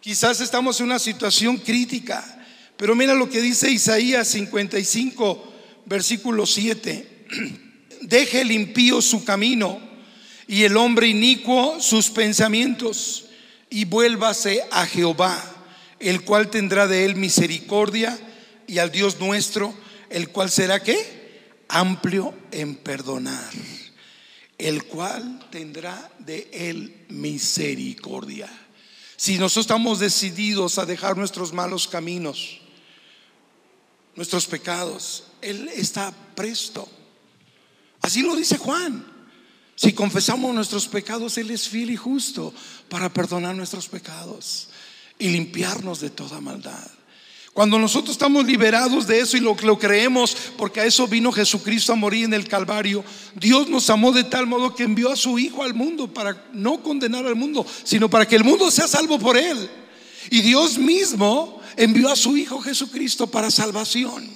Quizás 0.00 0.40
estamos 0.40 0.78
en 0.80 0.86
una 0.86 0.98
situación 0.98 1.56
crítica, 1.56 2.24
pero 2.76 2.94
mira 2.94 3.14
lo 3.14 3.28
que 3.28 3.40
dice 3.40 3.70
Isaías 3.70 4.28
55, 4.28 5.52
versículo 5.86 6.46
7. 6.46 7.26
deje 8.02 8.40
el 8.40 8.52
impío 8.52 9.02
su 9.02 9.24
camino 9.24 9.80
y 10.46 10.64
el 10.64 10.76
hombre 10.76 11.08
inicuo 11.08 11.80
sus 11.80 12.10
pensamientos 12.10 13.26
y 13.70 13.84
vuélvase 13.84 14.62
a 14.70 14.86
Jehová, 14.86 15.38
el 16.00 16.22
cual 16.22 16.48
tendrá 16.48 16.86
de 16.86 17.04
él 17.04 17.16
misericordia 17.16 18.18
y 18.66 18.78
al 18.78 18.90
Dios 18.90 19.20
nuestro, 19.20 19.74
el 20.08 20.30
cual 20.30 20.50
será 20.50 20.82
qué? 20.82 20.96
Amplio 21.68 22.32
en 22.50 22.76
perdonar, 22.76 23.52
el 24.58 24.84
cual 24.84 25.46
tendrá 25.50 26.10
de 26.18 26.50
él 26.52 27.06
misericordia. 27.08 28.48
Si 29.16 29.38
nosotros 29.38 29.64
estamos 29.64 29.98
decididos 29.98 30.78
a 30.78 30.86
dejar 30.86 31.16
nuestros 31.16 31.52
malos 31.52 31.88
caminos, 31.88 32.60
nuestros 34.14 34.46
pecados, 34.46 35.24
Él 35.40 35.68
está 35.74 36.12
presto 36.34 36.88
Así 38.00 38.22
lo 38.22 38.36
dice 38.36 38.56
Juan. 38.58 39.04
Si 39.74 39.92
confesamos 39.92 40.54
nuestros 40.54 40.88
pecados, 40.88 41.38
Él 41.38 41.50
es 41.50 41.68
fiel 41.68 41.90
y 41.90 41.96
justo 41.96 42.52
para 42.88 43.12
perdonar 43.12 43.54
nuestros 43.54 43.88
pecados 43.88 44.68
y 45.18 45.28
limpiarnos 45.28 46.00
de 46.00 46.10
toda 46.10 46.40
maldad. 46.40 46.90
Cuando 47.58 47.76
nosotros 47.76 48.12
estamos 48.12 48.46
liberados 48.46 49.04
de 49.08 49.18
eso 49.18 49.36
y 49.36 49.40
lo, 49.40 49.56
creemos, 49.56 50.36
porque 50.56 50.78
a 50.78 50.84
eso 50.84 51.08
vino 51.08 51.32
Jesucristo 51.32 51.92
a 51.92 51.96
morir 51.96 52.26
en 52.26 52.34
el 52.34 52.46
Calvario, 52.46 53.04
Dios 53.34 53.68
nos 53.68 53.90
amó 53.90 54.12
de 54.12 54.22
tal 54.22 54.46
modo 54.46 54.76
que 54.76 54.84
envió 54.84 55.10
a 55.10 55.16
su 55.16 55.40
Hijo 55.40 55.64
al 55.64 55.74
mundo 55.74 56.06
para 56.06 56.46
no 56.52 56.80
condenar 56.84 57.26
al 57.26 57.34
mundo, 57.34 57.66
sino 57.82 58.08
para 58.08 58.28
que 58.28 58.36
el 58.36 58.44
mundo 58.44 58.70
sea 58.70 58.86
salvo 58.86 59.18
por 59.18 59.36
Él. 59.36 59.68
Y 60.30 60.40
Dios 60.42 60.78
mismo 60.78 61.60
envió 61.76 62.10
a 62.10 62.14
su 62.14 62.36
Hijo 62.36 62.60
Jesucristo 62.60 63.26
para 63.26 63.50
salvación 63.50 64.30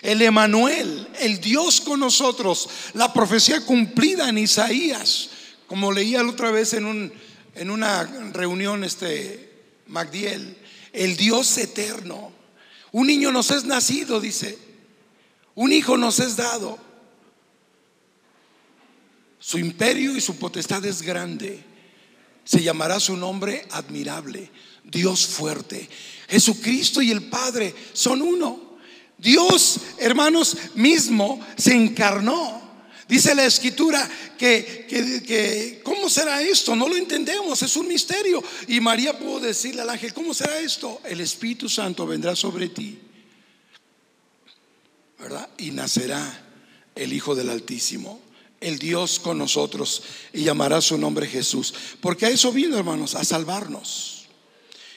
el 0.00 0.22
Emanuel, 0.22 1.08
el 1.20 1.42
Dios 1.42 1.78
con 1.78 2.00
nosotros, 2.00 2.70
la 2.94 3.12
profecía 3.12 3.60
cumplida 3.66 4.30
en 4.30 4.38
Isaías, 4.38 5.28
como 5.66 5.92
leía 5.92 6.22
la 6.22 6.30
otra 6.30 6.50
vez 6.50 6.72
en, 6.72 6.86
un, 6.86 7.12
en 7.54 7.70
una 7.70 8.04
reunión 8.32 8.82
este 8.82 9.52
Magdiel, 9.88 10.56
el 10.94 11.18
Dios 11.18 11.58
eterno. 11.58 12.40
Un 12.92 13.06
niño 13.06 13.32
nos 13.32 13.50
es 13.50 13.64
nacido, 13.64 14.20
dice, 14.20 14.58
un 15.54 15.72
hijo 15.72 15.96
nos 15.96 16.20
es 16.20 16.36
dado. 16.36 16.78
Su 19.38 19.58
imperio 19.58 20.16
y 20.16 20.20
su 20.20 20.36
potestad 20.36 20.84
es 20.86 21.02
grande 21.02 21.64
Se 22.44 22.62
llamará 22.62 23.00
su 23.00 23.16
nombre 23.16 23.66
admirable, 23.70 24.50
Dios 24.84 25.26
fuerte. 25.26 25.88
Jesucristo 26.28 27.02
y 27.02 27.10
el 27.10 27.24
Padre 27.24 27.74
son 27.92 28.22
uno. 28.22 28.78
Dios, 29.18 29.78
hermanos, 29.98 30.56
mismo 30.74 31.40
se 31.56 31.74
encarnó. 31.74 32.61
Dice 33.12 33.34
la 33.34 33.44
escritura 33.44 34.10
que, 34.38 34.86
que, 34.88 35.82
¿cómo 35.84 36.08
será 36.08 36.40
esto? 36.40 36.74
No 36.74 36.88
lo 36.88 36.96
entendemos, 36.96 37.60
es 37.60 37.76
un 37.76 37.86
misterio. 37.86 38.42
Y 38.68 38.80
María 38.80 39.18
pudo 39.18 39.40
decirle 39.40 39.82
al 39.82 39.90
ángel, 39.90 40.14
¿cómo 40.14 40.32
será 40.32 40.58
esto? 40.58 40.98
El 41.04 41.20
Espíritu 41.20 41.68
Santo 41.68 42.06
vendrá 42.06 42.34
sobre 42.34 42.70
ti, 42.70 42.98
¿verdad? 45.18 45.46
Y 45.58 45.72
nacerá 45.72 46.42
el 46.94 47.12
Hijo 47.12 47.34
del 47.34 47.50
Altísimo, 47.50 48.18
el 48.62 48.78
Dios 48.78 49.18
con 49.18 49.36
nosotros, 49.36 50.04
y 50.32 50.44
llamará 50.44 50.80
su 50.80 50.96
nombre 50.96 51.26
Jesús. 51.26 51.74
Porque 52.00 52.24
a 52.24 52.30
eso 52.30 52.50
vino, 52.50 52.78
hermanos, 52.78 53.14
a 53.14 53.24
salvarnos. 53.26 54.24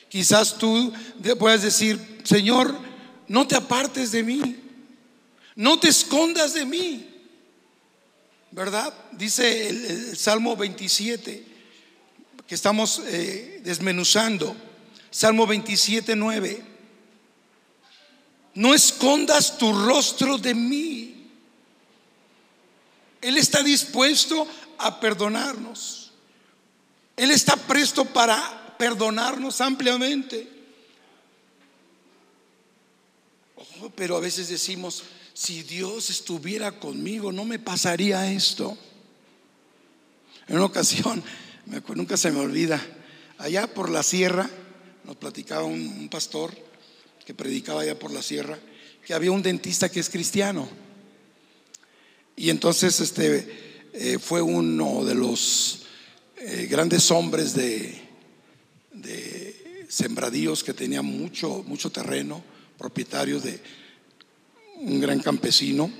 Quizás 0.08 0.58
tú 0.58 0.94
puedas 1.38 1.64
decir, 1.64 2.22
Señor, 2.24 2.80
no 3.28 3.46
te 3.46 3.58
apartes 3.58 4.14
de 4.14 4.24
mí, 4.24 4.56
no 5.58 5.78
te 5.78 5.90
escondas 5.90 6.54
de 6.54 6.66
mí. 6.66 7.10
¿Verdad? 8.56 8.94
Dice 9.12 9.68
el, 9.68 10.16
Salmo 10.16 10.56
27, 10.56 11.46
que 12.48 12.56
estamos 12.56 13.02
eh, 13.04 13.60
desmenuzando. 13.66 14.56
Salmo 15.12 15.46
27, 15.46 16.16
9. 16.16 16.64
No 18.54 18.74
escondas 18.74 19.58
tu 19.58 19.74
rostro 19.74 20.38
de 20.38 20.56
mí. 20.56 21.28
Él 23.20 23.38
está 23.38 23.62
dispuesto 23.62 24.48
a 24.78 25.02
perdonarnos. 25.02 26.14
Él 27.18 27.32
está 27.32 27.58
presto 27.58 28.06
para 28.06 28.78
perdonarnos 28.78 29.60
ampliamente. 29.60 30.50
pero 33.96 34.16
a 34.16 34.22
veces 34.22 34.48
decimos, 34.48 35.04
si 35.36 35.64
Dios 35.64 36.10
estuviera 36.10 36.80
conmigo, 36.80 37.34
no 37.34 37.44
me 37.44 37.60
pasaría 37.60 38.32
esto. 38.32 38.78
En 40.48 40.56
una 40.56 40.66
ocasión, 40.66 41.22
nunca 41.96 42.16
se 42.16 42.32
me 42.32 42.40
olvida, 42.40 42.82
allá 43.38 43.68
por 43.68 43.90
la 43.90 44.02
sierra, 44.02 44.50
nos 45.04 45.18
platicaba 45.18 45.66
un, 45.66 46.08
pastor 46.10 46.56
que 47.26 47.34
predicaba 47.34 47.82
allá 47.82 48.00
por 48.00 48.12
la 48.12 48.22
sierra, 48.22 48.58
que 49.06 49.14
había 49.14 49.32
un 49.32 49.44
dentista 49.44 49.90
que 49.90 50.00
es 50.00 50.10
cristiano. 50.10 50.70
Y 52.38 52.50
entonces 52.50 53.02
este 53.02 53.90
eh, 53.94 54.20
fue 54.20 54.42
uno 54.42 55.04
de 55.04 55.16
los 55.16 55.84
eh, 56.38 56.68
grandes 56.70 57.12
hombres 57.12 57.54
de, 57.54 58.04
sembradíos 59.90 60.64
que 60.64 60.74
tenía 60.74 61.02
mucho, 61.02 61.64
mucho 61.68 61.92
terreno, 61.92 62.44
propietario 62.78 63.40
de 63.40 63.60
un 64.78 65.00
gran 65.00 65.20
campesino, 65.20 65.92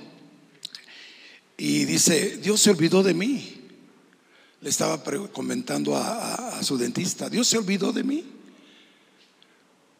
y 1.56 1.84
dice, 1.86 2.36
Dios 2.36 2.60
se 2.60 2.70
olvidó 2.70 3.02
de 3.02 3.14
mí. 3.14 3.52
Le 4.60 4.70
estaba 4.70 5.02
comentando 5.32 5.96
a, 5.96 6.62
su 6.62 6.76
dentista, 6.76 7.30
Dios 7.30 7.46
se 7.46 7.58
olvidó 7.58 7.92
de 7.92 8.04
mí. 8.04 8.24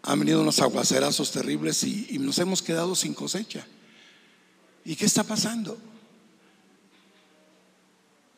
Han 0.03 0.21
venido 0.21 0.41
unos 0.41 0.61
aguacerazos 0.61 1.33
terribles 1.33 1.83
y, 1.83 2.19
nos 2.19 2.39
hemos 2.39 2.63
quedado 2.63 2.95
sin 2.95 3.15
cosecha. 3.15 3.67
¿Y 4.85 4.97
qué 4.97 5.07
está 5.07 5.25
pasando? 5.25 5.79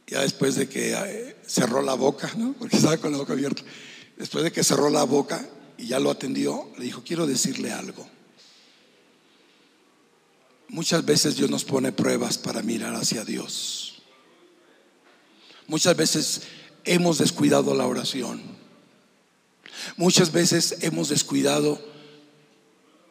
Ya 0.07 0.23
después 0.23 0.55
de 0.55 0.69
que 0.69 0.95
eh, 0.95 1.37
cerró 1.47 1.83
la 1.83 1.95
boca, 1.95 2.33
¿no? 2.37 2.55
Porque 2.55 2.77
estaba 2.77 2.97
con 2.97 3.13
la 3.13 3.19
boca 3.19 3.35
abierta. 3.35 3.63
Después 4.17 4.45
de 4.45 4.51
que 4.51 4.65
cerró 4.65 4.89
la 4.89 5.05
boca 5.05 5.47
y 5.77 5.89
ya 5.89 6.01
lo 6.01 6.11
atendió, 6.11 6.71
le 6.79 6.85
dijo, 6.85 7.03
quiero 7.05 7.27
decirle 7.27 7.73
algo. 7.73 8.09
Muchas 10.69 11.05
veces 11.05 11.37
Dios 11.37 11.51
nos 11.51 11.65
pone 11.65 11.93
pruebas 11.93 12.37
para 12.37 12.63
mirar 12.63 12.95
hacia 12.95 13.25
Dios. 13.25 14.03
Muchas 15.67 15.97
veces 15.97 16.43
hemos 16.85 17.19
descuidado 17.19 17.75
la 17.75 17.87
oración. 17.87 18.43
Muchas 19.97 20.31
veces 20.31 20.77
hemos 20.83 21.09
descuidado 21.09 21.81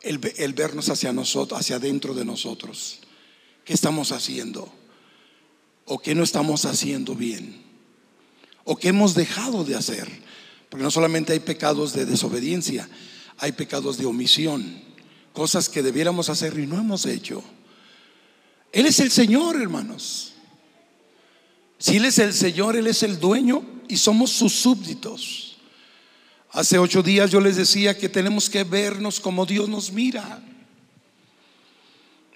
el, 0.01 0.19
vernos 0.53 0.89
hacia 0.89 1.11
nosotros, 1.13 1.59
hacia 1.59 1.77
adentro 1.77 2.13
de 2.13 2.25
nosotros. 2.25 2.99
¿Qué 3.65 3.73
estamos 3.73 4.11
haciendo? 4.11 4.71
¿O 5.85 5.99
qué 5.99 6.13
no 6.13 6.23
estamos 6.23 6.65
haciendo 6.65 7.15
bien? 7.15 7.63
¿O 8.65 8.75
qué 8.75 8.89
hemos 8.89 9.15
dejado 9.15 9.63
de 9.63 9.75
hacer? 9.75 10.07
Porque 10.69 10.83
no 10.83 10.91
solamente 10.91 11.33
hay 11.33 11.39
pecados 11.39 11.93
de 11.93 12.05
desobediencia, 12.05 12.87
hay 13.37 13.53
pecados 13.53 13.97
de 13.97 14.05
omisión 14.05 14.86
cosas 15.37 15.69
que 15.69 15.83
debiéramos 15.83 16.29
hacer 16.29 16.57
y 16.57 16.65
no 16.65 16.79
hemos 16.79 17.05
hecho. 17.05 17.43
Él 18.71 18.87
es 18.87 18.99
el 18.99 19.11
Señor, 19.11 19.61
hermanos. 19.61 20.33
Si 21.77 21.97
Él 21.97 22.05
es 22.05 22.17
el 22.17 22.33
Señor, 22.33 22.75
Él 22.75 22.87
es 22.87 23.03
el 23.03 23.19
dueño 23.19 23.63
y 23.87 23.97
somos 23.97 24.31
sus 24.31 24.51
súbditos. 24.53 25.57
Hace 26.49 26.79
ocho 26.79 27.03
días 27.03 27.29
yo 27.29 27.39
les 27.39 27.55
decía 27.55 27.95
que 27.95 28.09
tenemos 28.09 28.49
que 28.49 28.63
vernos 28.63 29.19
como 29.19 29.45
Dios 29.45 29.69
nos 29.69 29.91
mira. 29.91 30.41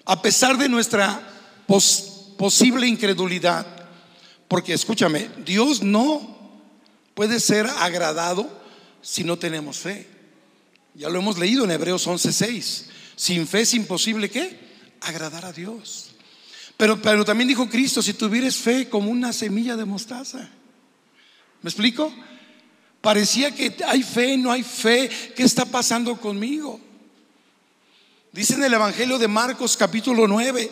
A 0.04 0.22
pesar 0.22 0.56
de 0.56 0.68
nuestra 0.68 1.28
posible 2.38 2.86
incredulidad, 2.86 3.66
porque 4.46 4.74
escúchame, 4.74 5.28
Dios 5.44 5.82
no 5.82 6.38
puede 7.14 7.40
ser 7.40 7.66
agradado 7.66 8.48
si 9.00 9.24
no 9.24 9.36
tenemos 9.36 9.78
fe. 9.78 10.21
Ya 10.94 11.08
lo 11.08 11.18
hemos 11.18 11.38
leído 11.38 11.64
en 11.64 11.70
Hebreos 11.70 12.06
11:6. 12.06 12.84
Sin 13.16 13.46
fe 13.46 13.62
es 13.62 13.74
imposible 13.74 14.30
que 14.30 14.58
agradar 15.00 15.44
a 15.44 15.52
Dios. 15.52 16.10
Pero, 16.76 17.00
pero 17.00 17.24
también 17.24 17.48
dijo 17.48 17.68
Cristo, 17.68 18.02
si 18.02 18.14
tuvieres 18.14 18.56
fe 18.56 18.88
como 18.88 19.10
una 19.10 19.32
semilla 19.32 19.76
de 19.76 19.84
mostaza. 19.84 20.50
¿Me 21.60 21.70
explico? 21.70 22.12
Parecía 23.00 23.54
que 23.54 23.74
hay 23.86 24.02
fe, 24.02 24.36
no 24.36 24.50
hay 24.50 24.62
fe. 24.62 25.08
¿Qué 25.36 25.42
está 25.42 25.64
pasando 25.64 26.20
conmigo? 26.20 26.80
Dice 28.32 28.54
en 28.54 28.64
el 28.64 28.74
Evangelio 28.74 29.18
de 29.18 29.28
Marcos 29.28 29.76
capítulo 29.76 30.26
9 30.26 30.70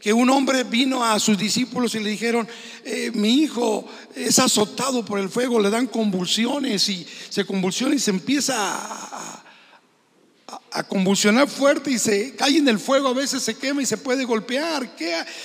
que 0.00 0.12
un 0.12 0.30
hombre 0.30 0.64
vino 0.64 1.04
a 1.04 1.18
sus 1.18 1.36
discípulos 1.36 1.94
y 1.94 2.00
le 2.00 2.10
dijeron, 2.10 2.46
eh, 2.84 3.10
mi 3.14 3.42
hijo 3.42 3.88
es 4.14 4.38
azotado 4.38 5.04
por 5.04 5.18
el 5.18 5.28
fuego, 5.28 5.60
le 5.60 5.70
dan 5.70 5.86
convulsiones 5.86 6.88
y 6.88 7.06
se 7.28 7.44
convulsiona 7.44 7.94
y 7.94 7.98
se 7.98 8.10
empieza 8.10 8.54
a, 8.56 9.44
a 10.72 10.82
convulsionar 10.82 11.48
fuerte 11.48 11.90
y 11.90 11.98
se 11.98 12.34
cae 12.34 12.56
en 12.56 12.68
el 12.68 12.78
fuego, 12.78 13.08
a 13.08 13.14
veces 13.14 13.42
se 13.42 13.56
quema 13.56 13.82
y 13.82 13.86
se 13.86 13.98
puede 13.98 14.24
golpear. 14.24 14.90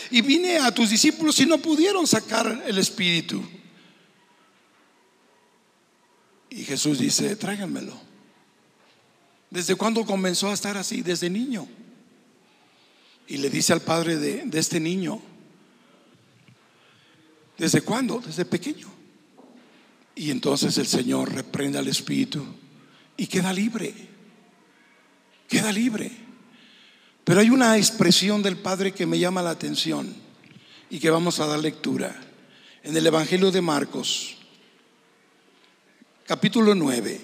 Y 0.09 0.21
vine 0.21 0.57
a 0.57 0.73
tus 0.73 0.89
discípulos 0.89 1.39
y 1.39 1.45
no 1.45 1.57
pudieron 1.57 2.07
sacar 2.07 2.63
el 2.65 2.77
espíritu. 2.77 3.43
Y 6.49 6.63
Jesús 6.63 6.99
dice, 6.99 7.35
tráiganmelo. 7.35 7.99
¿Desde 9.49 9.75
cuándo 9.75 10.05
comenzó 10.05 10.49
a 10.49 10.53
estar 10.53 10.77
así? 10.77 11.01
Desde 11.01 11.29
niño. 11.29 11.67
Y 13.27 13.37
le 13.37 13.49
dice 13.49 13.73
al 13.73 13.81
padre 13.81 14.17
de, 14.17 14.43
de 14.45 14.59
este 14.59 14.79
niño, 14.79 15.21
¿desde 17.57 17.81
cuándo? 17.81 18.19
Desde 18.19 18.45
pequeño. 18.45 18.87
Y 20.15 20.31
entonces 20.31 20.77
el 20.77 20.87
Señor 20.87 21.33
reprende 21.33 21.77
al 21.77 21.87
espíritu 21.87 22.45
y 23.17 23.27
queda 23.27 23.51
libre 23.51 24.12
queda 25.47 25.71
libre. 25.71 26.12
Pero 27.23 27.39
hay 27.39 27.49
una 27.49 27.77
expresión 27.77 28.43
del 28.43 28.58
Padre 28.58 28.91
que 28.91 29.06
me 29.06 29.19
llama 29.19 29.41
la 29.41 29.51
atención 29.51 30.13
y 30.89 30.99
que 30.99 31.10
vamos 31.10 31.39
a 31.39 31.47
dar 31.47 31.60
lectura. 31.60 32.15
En 32.84 32.95
el 32.97 33.08
Evangelio 33.08 33.49
de 33.49 33.62
Marcos, 33.62 34.36
capítulo 36.25 36.75
9, 36.75 37.21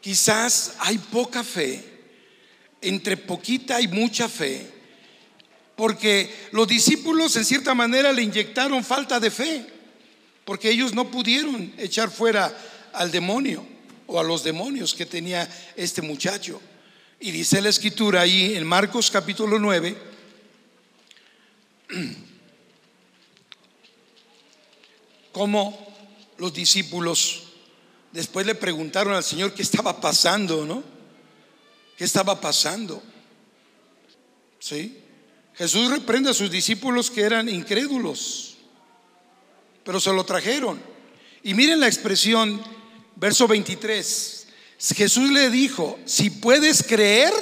quizás 0.00 0.74
hay 0.80 0.98
poca 0.98 1.44
fe, 1.44 1.82
entre 2.80 3.16
poquita 3.16 3.80
y 3.80 3.88
mucha 3.88 4.28
fe, 4.28 4.68
porque 5.76 6.48
los 6.52 6.66
discípulos 6.66 7.36
en 7.36 7.44
cierta 7.44 7.74
manera 7.74 8.12
le 8.12 8.22
inyectaron 8.22 8.82
falta 8.82 9.20
de 9.20 9.30
fe, 9.30 9.66
porque 10.44 10.70
ellos 10.70 10.92
no 10.92 11.10
pudieron 11.10 11.72
echar 11.78 12.10
fuera 12.10 12.56
al 12.92 13.10
demonio 13.10 13.64
o 14.06 14.18
a 14.18 14.24
los 14.24 14.42
demonios 14.42 14.94
que 14.94 15.06
tenía 15.06 15.48
este 15.76 16.02
muchacho. 16.02 16.60
Y 17.18 17.30
dice 17.30 17.62
la 17.62 17.70
escritura 17.70 18.20
ahí 18.20 18.54
en 18.56 18.66
Marcos 18.66 19.10
capítulo 19.10 19.58
9, 19.58 19.96
como 25.32 25.94
los 26.38 26.52
discípulos 26.52 27.44
después 28.12 28.44
le 28.44 28.54
preguntaron 28.54 29.14
al 29.14 29.24
Señor 29.24 29.54
qué 29.54 29.62
estaba 29.62 29.98
pasando, 29.98 30.66
¿no? 30.66 30.84
¿Qué 31.96 32.04
estaba 32.04 32.38
pasando? 32.38 33.02
¿Sí? 34.58 34.98
Jesús 35.54 35.90
reprende 35.90 36.30
a 36.30 36.34
sus 36.34 36.50
discípulos 36.50 37.10
que 37.10 37.22
eran 37.22 37.48
incrédulos, 37.48 38.56
pero 39.84 40.00
se 40.00 40.12
lo 40.12 40.24
trajeron. 40.24 40.78
Y 41.42 41.54
miren 41.54 41.80
la 41.80 41.86
expresión, 41.86 42.60
verso 43.14 43.48
23. 43.48 44.35
Jesús 44.78 45.30
le 45.30 45.50
dijo, 45.50 45.98
si 46.04 46.30
puedes 46.30 46.82
creer, 46.82 47.32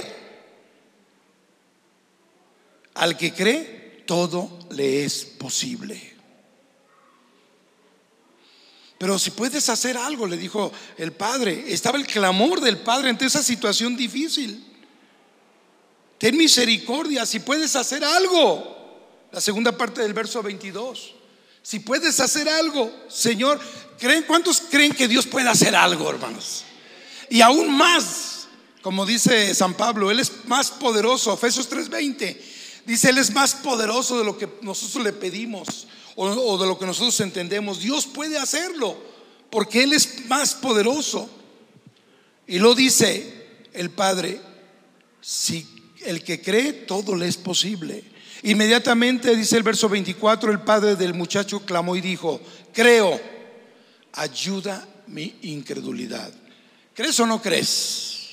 al 2.94 3.16
que 3.16 3.33
cree, 3.33 4.05
todo 4.07 4.59
le 4.70 5.05
es 5.05 5.25
posible. 5.25 6.14
Pero 8.99 9.18
si 9.18 9.33
puedes 9.33 9.68
hacer 9.68 9.97
algo, 9.97 10.27
le 10.27 10.37
dijo 10.37 10.73
el 10.97 11.12
padre, 11.12 11.64
estaba 11.68 11.99
el 11.99 12.07
clamor 12.07 12.61
del 12.61 12.79
padre 12.79 13.11
ante 13.11 13.27
esa 13.27 13.42
situación 13.42 13.97
difícil. 13.97 14.64
Ten 16.18 16.37
misericordia 16.37 17.27
si 17.27 17.40
puedes 17.40 17.75
hacer 17.77 18.05
algo. 18.05 18.73
La 19.33 19.40
segunda 19.40 19.77
parte 19.77 20.01
del 20.01 20.14
verso 20.14 20.42
22. 20.42 21.14
Si 21.61 21.81
puedes 21.81 22.20
hacer 22.20 22.49
algo, 22.49 22.90
Señor, 23.09 23.61
¿creen, 23.99 24.23
¿cuántos 24.23 24.61
creen 24.61 24.92
que 24.92 25.09
Dios 25.09 25.27
puede 25.27 25.49
hacer 25.49 25.75
algo, 25.75 26.09
hermanos? 26.09 26.64
Y 27.35 27.40
aún 27.40 27.77
más, 27.77 28.47
como 28.81 29.05
dice 29.05 29.53
San 29.57 29.75
Pablo, 29.75 30.09
Él 30.09 30.20
es 30.20 30.47
más 30.47 30.70
poderoso, 30.70 31.35
Efesios 31.35 31.68
3:20, 31.68 32.40
dice, 32.87 33.11
Él 33.11 33.18
es 33.18 33.33
más 33.33 33.57
poderoso 33.57 34.16
de 34.16 34.25
lo 34.25 34.38
que 34.38 34.49
nosotros 34.62 35.03
le 35.03 35.12
pedimos 35.12 35.88
o, 36.14 36.57
de 36.57 36.66
lo 36.68 36.79
que 36.79 36.87
nosotros 36.87 37.18
entendemos. 37.18 37.81
Dios 37.81 38.07
puede 38.07 38.38
hacerlo, 38.38 38.97
porque 39.51 39.83
Él 39.83 39.94
es 39.94 40.27
más 40.29 40.55
poderoso. 40.55 41.29
Y 42.47 42.61
lo 42.61 42.77
dice 42.77 43.64
el 43.73 43.90
Padre, 43.90 44.40
si 45.20 45.66
el 46.05 46.23
que 46.23 46.40
cree, 46.40 46.73
todo 46.73 47.16
le 47.16 47.27
es 47.27 47.37
posible. 47.37 48.05
Inmediatamente, 48.44 49.35
dice 49.35 49.57
el 49.57 49.64
verso 49.64 49.88
24, 49.88 50.53
el 50.53 50.61
padre 50.61 50.94
del 50.94 51.14
muchacho 51.14 51.66
clamó 51.66 51.97
y 51.97 52.01
dijo, 52.01 52.40
creo, 52.73 53.20
ayuda 54.12 54.87
mi 55.09 55.35
incredulidad. 55.42 56.33
¿Crees 56.94 57.18
o 57.18 57.26
no 57.26 57.42
crees? 57.42 58.30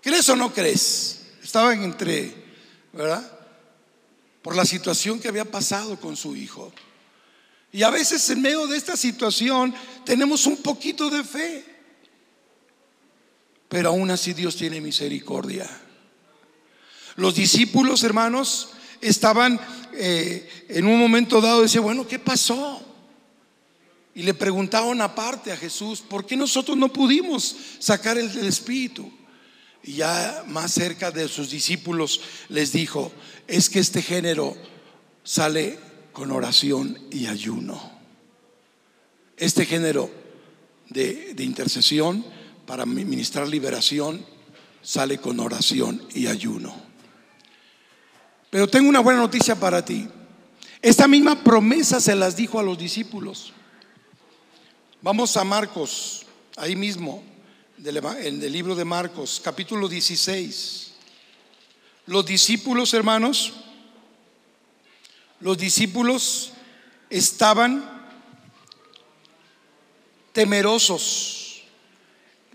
¿Crees 0.00 0.28
o 0.28 0.36
no 0.36 0.52
crees? 0.52 1.20
Estaban 1.42 1.82
entre, 1.82 2.32
¿verdad? 2.92 3.38
Por 4.40 4.54
la 4.54 4.64
situación 4.64 5.18
que 5.20 5.28
había 5.28 5.44
pasado 5.44 5.98
con 5.98 6.16
su 6.16 6.36
hijo. 6.36 6.72
Y 7.72 7.82
a 7.82 7.90
veces 7.90 8.28
en 8.30 8.42
medio 8.42 8.66
de 8.66 8.76
esta 8.76 8.96
situación 8.96 9.74
tenemos 10.04 10.46
un 10.46 10.58
poquito 10.58 11.10
de 11.10 11.24
fe. 11.24 11.64
Pero 13.68 13.90
aún 13.90 14.10
así 14.10 14.32
Dios 14.32 14.56
tiene 14.56 14.80
misericordia. 14.80 15.68
Los 17.16 17.34
discípulos, 17.34 18.02
hermanos, 18.02 18.70
estaban 19.00 19.60
eh, 19.92 20.66
en 20.68 20.86
un 20.86 20.98
momento 20.98 21.40
dado, 21.40 21.62
decían, 21.62 21.84
bueno, 21.84 22.06
¿qué 22.06 22.18
pasó? 22.18 22.89
Y 24.14 24.22
le 24.22 24.34
preguntaban 24.34 25.00
aparte 25.00 25.52
a 25.52 25.56
Jesús, 25.56 26.00
¿por 26.00 26.26
qué 26.26 26.36
nosotros 26.36 26.76
no 26.76 26.92
pudimos 26.92 27.56
sacar 27.78 28.18
el, 28.18 28.28
el 28.38 28.46
espíritu? 28.46 29.10
Y 29.82 29.94
ya 29.94 30.44
más 30.46 30.72
cerca 30.72 31.10
de 31.10 31.28
sus 31.28 31.50
discípulos 31.50 32.20
les 32.48 32.72
dijo, 32.72 33.12
es 33.46 33.70
que 33.70 33.78
este 33.78 34.02
género 34.02 34.56
sale 35.22 35.78
con 36.12 36.32
oración 36.32 36.98
y 37.10 37.26
ayuno. 37.26 37.80
Este 39.36 39.64
género 39.64 40.10
de, 40.90 41.32
de 41.34 41.44
intercesión 41.44 42.24
para 42.66 42.84
ministrar 42.84 43.48
liberación 43.48 44.24
sale 44.82 45.18
con 45.18 45.40
oración 45.40 46.02
y 46.14 46.26
ayuno. 46.26 46.74
Pero 48.50 48.68
tengo 48.68 48.88
una 48.88 49.00
buena 49.00 49.20
noticia 49.20 49.54
para 49.54 49.84
ti. 49.84 50.08
Esta 50.82 51.06
misma 51.06 51.42
promesa 51.42 52.00
se 52.00 52.14
las 52.14 52.36
dijo 52.36 52.58
a 52.58 52.62
los 52.62 52.76
discípulos. 52.76 53.52
Vamos 55.02 55.36
a 55.36 55.44
Marcos, 55.44 56.26
ahí 56.56 56.76
mismo, 56.76 57.22
en 57.84 58.42
el 58.42 58.52
libro 58.52 58.74
de 58.74 58.84
Marcos, 58.84 59.40
capítulo 59.42 59.88
16. 59.88 60.92
Los 62.06 62.26
discípulos, 62.26 62.92
hermanos, 62.92 63.52
los 65.40 65.56
discípulos 65.56 66.52
estaban 67.08 67.84
temerosos, 70.32 71.62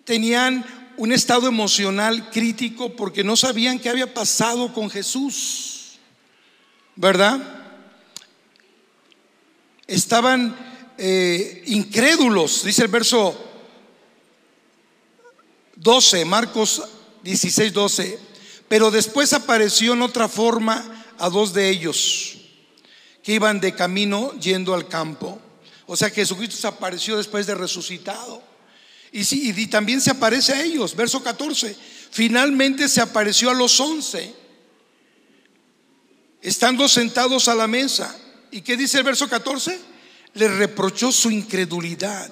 tenían 0.04 0.66
un 0.98 1.12
estado 1.12 1.48
emocional 1.48 2.30
crítico 2.30 2.96
porque 2.96 3.24
no 3.24 3.36
sabían 3.36 3.80
qué 3.80 3.90
había 3.90 4.14
pasado 4.14 4.74
con 4.74 4.90
Jesús. 4.90 5.76
¿verdad? 6.96 7.40
Estaban 9.88 10.56
eh, 10.98 11.64
incrédulos, 11.68 12.64
dice 12.64 12.84
el 12.84 12.88
verso 12.88 13.38
12, 15.76 16.26
Marcos 16.26 16.84
16, 17.24 17.74
12. 17.74 18.20
Pero 18.68 18.92
después 18.92 19.34
apareció 19.34 19.94
en 19.94 20.02
otra 20.02 20.28
forma 20.28 21.06
a 21.18 21.30
dos 21.30 21.54
de 21.54 21.70
ellos 21.70 22.38
que 23.24 23.34
iban 23.34 23.60
de 23.60 23.74
camino 23.76 24.34
yendo 24.40 24.74
al 24.74 24.88
campo. 24.88 25.40
O 25.86 25.96
sea, 25.96 26.10
que 26.10 26.22
Jesucristo 26.22 26.56
se 26.56 26.68
apareció 26.68 27.18
después 27.18 27.46
de 27.46 27.56
resucitado. 27.56 28.42
Y, 29.12 29.22
y 29.32 29.68
también 29.68 30.02
se 30.02 30.12
aparece 30.12 30.54
a 30.54 30.64
ellos, 30.64 30.96
verso 30.96 31.24
14. 31.24 31.76
Finalmente 32.12 32.88
se 32.88 33.02
apareció 33.02 33.50
a 33.50 33.54
los 33.54 33.80
once 33.80 34.34
estando 36.42 36.88
sentados 36.88 37.48
a 37.48 37.56
la 37.56 37.68
mesa. 37.68 38.16
¿Y 38.52 38.62
qué 38.62 38.78
dice 38.78 39.00
el 39.00 39.04
verso 39.04 39.28
14? 39.28 39.95
Le 40.36 40.48
reprochó 40.48 41.12
su 41.12 41.32
incredulidad. 41.32 42.32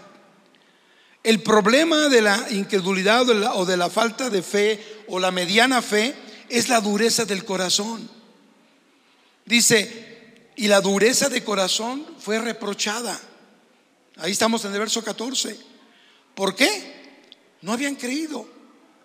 El 1.24 1.42
problema 1.42 2.10
de 2.10 2.22
la 2.22 2.48
incredulidad 2.52 3.28
o 3.30 3.66
de 3.66 3.78
la, 3.78 3.89
falta 3.89 4.30
de 4.30 4.44
fe 4.44 5.04
o 5.08 5.20
la 5.20 5.32
mediana 5.32 5.82
fe 5.82 6.13
es 6.50 6.68
la 6.68 6.82
dureza 6.82 7.24
del 7.24 7.46
corazón. 7.46 8.10
Dice, 9.46 10.52
y 10.58 10.68
la 10.68 10.82
dureza 10.82 11.30
de 11.30 11.44
corazón 11.44 12.06
fue 12.20 12.39
reprochada. 12.39 13.20
Ahí 14.18 14.34
estamos 14.34 14.63
en 14.66 14.74
el 14.74 14.80
verso 14.80 15.04
14. 15.04 15.58
¿Por 16.36 16.56
qué? 16.56 16.94
No 17.62 17.72
habían 17.72 17.96
creído 17.96 18.46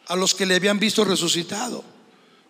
a 0.09 0.17
los 0.17 0.35
que 0.35 0.45
le 0.45 0.57
habían 0.57 0.81
visto 0.81 1.05
resucitado. 1.05 1.85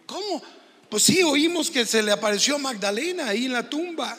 ¿Cómo? 0.07 0.43
Pues 0.89 1.03
sí, 1.03 1.23
oímos 1.23 1.71
que 1.71 1.85
se 1.85 2.03
le 2.03 2.11
apareció 2.11 2.59
Magdalena 2.59 3.29
ahí 3.29 3.45
en 3.45 3.53
la 3.53 3.69
tumba. 3.69 4.19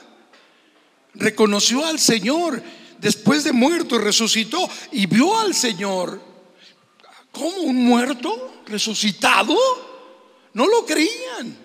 Reconoció 1.15 1.85
al 1.85 1.99
Señor 1.99 2.61
después 2.99 3.43
de 3.43 3.51
muerto, 3.51 3.97
resucitó 3.97 4.69
y 4.91 5.05
vio 5.05 5.37
al 5.39 5.53
Señor. 5.53 6.21
¿Cómo 7.31 7.61
un 7.61 7.85
muerto 7.85 8.63
resucitado? 8.65 9.55
No 10.53 10.67
lo 10.67 10.85
creían. 10.85 11.57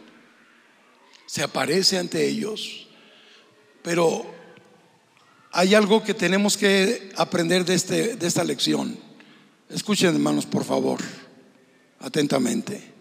Se 1.26 1.42
aparece 1.42 1.98
ante 1.98 2.26
ellos. 2.26 2.86
Pero 3.82 4.26
hay 5.52 5.74
algo 5.74 6.02
que 6.02 6.14
tenemos 6.14 6.56
que 6.56 7.12
aprender 7.16 7.64
de, 7.64 7.74
este, 7.74 8.16
de 8.16 8.26
esta 8.26 8.44
lección. 8.44 8.98
Escuchen 9.68 10.14
hermanos, 10.14 10.46
por 10.46 10.64
favor, 10.64 11.00
atentamente 12.00 12.92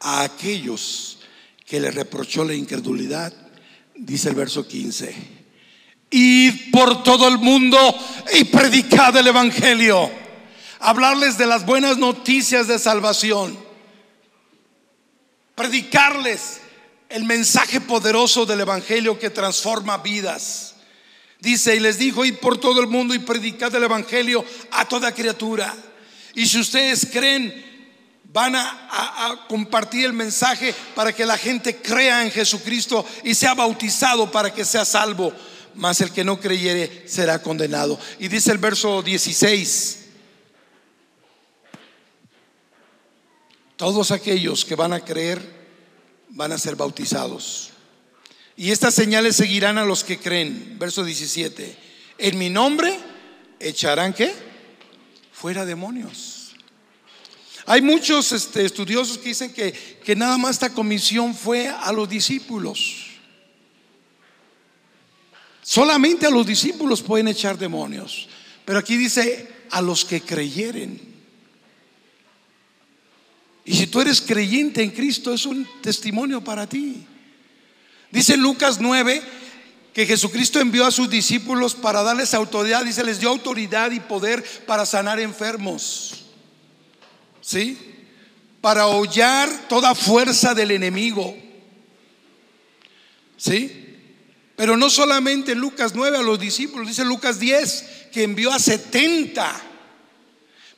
a 0.00 0.22
aquellos 0.22 1.18
que 1.64 1.80
le 1.80 1.90
reprochó 1.90 2.44
la 2.44 2.54
incredulidad, 2.54 3.32
dice 3.94 4.28
el 4.28 4.34
verso 4.34 4.66
15, 4.66 5.35
id 6.10 6.70
por 6.72 7.02
todo 7.02 7.28
el 7.28 7.38
mundo 7.38 7.78
y 8.34 8.44
predicad 8.44 9.16
el 9.16 9.26
Evangelio, 9.26 10.10
hablarles 10.80 11.38
de 11.38 11.46
las 11.46 11.66
buenas 11.66 11.98
noticias 11.98 12.68
de 12.68 12.78
salvación, 12.78 13.58
predicarles 15.54 16.60
el 17.08 17.24
mensaje 17.24 17.80
poderoso 17.80 18.46
del 18.46 18.60
Evangelio 18.60 19.18
que 19.18 19.30
transforma 19.30 19.98
vidas. 19.98 20.74
Dice, 21.40 21.76
y 21.76 21.80
les 21.80 21.98
dijo, 21.98 22.24
id 22.24 22.36
por 22.36 22.58
todo 22.58 22.80
el 22.80 22.86
mundo 22.86 23.14
y 23.14 23.18
predicad 23.18 23.74
el 23.74 23.84
Evangelio 23.84 24.44
a 24.72 24.86
toda 24.86 25.12
criatura. 25.12 25.74
Y 26.34 26.46
si 26.46 26.58
ustedes 26.58 27.06
creen 27.12 27.66
van 28.36 28.54
a, 28.54 29.46
compartir 29.48 30.04
el 30.04 30.12
mensaje 30.12 30.74
para 30.94 31.10
que 31.10 31.24
la 31.24 31.38
gente 31.38 31.76
crea 31.76 32.22
en 32.22 32.30
Jesucristo 32.30 33.02
y 33.24 33.34
sea 33.34 33.54
bautizado 33.54 34.30
para 34.30 34.52
que 34.52 34.62
sea 34.62 34.84
salvo. 34.84 35.32
Mas 35.76 36.00
el 36.00 36.10
que 36.12 36.24
no 36.24 36.40
creyere 36.40 37.04
será 37.06 37.42
condenado. 37.42 37.98
Y 38.18 38.28
dice 38.28 38.50
el 38.50 38.58
verso 38.58 39.02
16. 39.02 40.04
Todos 43.76 44.10
aquellos 44.10 44.64
que 44.64 44.74
van 44.74 44.92
a 44.92 45.00
creer 45.00 45.40
van 46.30 46.52
a 46.52 46.58
ser 46.58 46.76
bautizados. 46.76 47.70
Y 48.56 48.70
estas 48.70 48.94
señales 48.94 49.36
seguirán 49.36 49.76
a 49.76 49.84
los 49.84 50.02
que 50.02 50.18
creen. 50.18 50.76
Verso 50.78 51.04
17. 51.04 51.76
En 52.18 52.38
mi 52.38 52.48
nombre 52.48 52.98
echarán 53.60 54.14
que 54.14 54.34
fuera 55.30 55.66
demonios. 55.66 56.54
Hay 57.66 57.82
muchos 57.82 58.32
este, 58.32 58.64
estudiosos 58.64 59.18
que 59.18 59.28
dicen 59.30 59.52
que, 59.52 59.72
que 59.72 60.16
nada 60.16 60.38
más 60.38 60.52
esta 60.52 60.72
comisión 60.72 61.34
fue 61.34 61.68
a 61.68 61.92
los 61.92 62.08
discípulos. 62.08 63.05
Solamente 65.68 66.26
a 66.26 66.30
los 66.30 66.46
discípulos 66.46 67.02
pueden 67.02 67.26
echar 67.26 67.58
demonios. 67.58 68.28
Pero 68.64 68.78
aquí 68.78 68.96
dice 68.96 69.48
a 69.72 69.82
los 69.82 70.04
que 70.04 70.20
creyeren. 70.20 71.00
Y 73.64 73.74
si 73.74 73.88
tú 73.88 74.00
eres 74.00 74.20
creyente 74.20 74.80
en 74.84 74.92
Cristo, 74.92 75.34
es 75.34 75.44
un 75.44 75.66
testimonio 75.82 76.40
para 76.44 76.68
ti. 76.68 77.04
Dice 78.12 78.36
Lucas 78.36 78.78
9 78.80 79.20
que 79.92 80.06
Jesucristo 80.06 80.60
envió 80.60 80.86
a 80.86 80.92
sus 80.92 81.10
discípulos 81.10 81.74
para 81.74 82.04
darles 82.04 82.32
autoridad. 82.32 82.84
Dice, 82.84 83.02
les 83.02 83.18
dio 83.18 83.28
autoridad 83.28 83.90
y 83.90 83.98
poder 83.98 84.44
para 84.66 84.86
sanar 84.86 85.18
enfermos. 85.18 86.26
¿Sí? 87.40 87.76
Para 88.60 88.86
hollar 88.86 89.66
toda 89.68 89.96
fuerza 89.96 90.54
del 90.54 90.70
enemigo. 90.70 91.36
¿Sí? 93.36 93.85
Pero 94.56 94.76
no 94.76 94.88
solamente 94.88 95.54
Lucas 95.54 95.92
9 95.94 96.16
a 96.16 96.22
los 96.22 96.40
discípulos, 96.40 96.88
dice 96.88 97.04
Lucas 97.04 97.38
10 97.38 97.84
que 98.10 98.22
envió 98.22 98.50
a 98.52 98.58
70. 98.58 99.62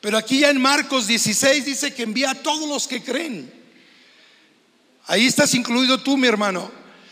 Pero 0.01 0.17
aquí 0.17 0.39
ya 0.41 0.49
en 0.49 0.61
Marcos 0.61 1.07
16 1.07 1.65
dice 1.65 1.93
que 1.93 2.03
envía 2.03 2.31
a 2.31 2.35
todos 2.35 2.67
los 2.67 2.87
que 2.87 3.01
creen. 3.01 3.51
Ahí 5.07 5.25
estás 5.25 5.53
incluido 5.53 6.01
tú, 6.01 6.17
mi 6.17 6.27
hermano. 6.27 6.71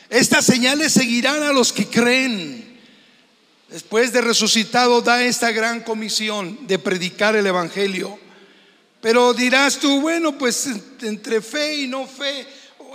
Estas 0.10 0.46
señales 0.46 0.94
seguirán 0.94 1.42
a 1.44 1.54
los 1.54 1.74
que 1.74 1.88
creen. 1.88 2.78
Después 3.70 4.14
de 4.14 4.22
resucitado 4.22 5.02
da 5.02 5.24
esta 5.24 5.52
gran 5.52 5.82
comisión 5.82 6.68
de 6.68 6.80
predicar 6.80 7.36
el 7.36 7.48
Evangelio. 7.48 8.18
Pero 9.02 9.34
dirás 9.34 9.78
tú, 9.80 10.02
bueno, 10.02 10.38
pues 10.38 10.68
entre 11.02 11.42
fe 11.42 11.82
y 11.82 11.88
no 11.88 12.08
fe, 12.08 12.48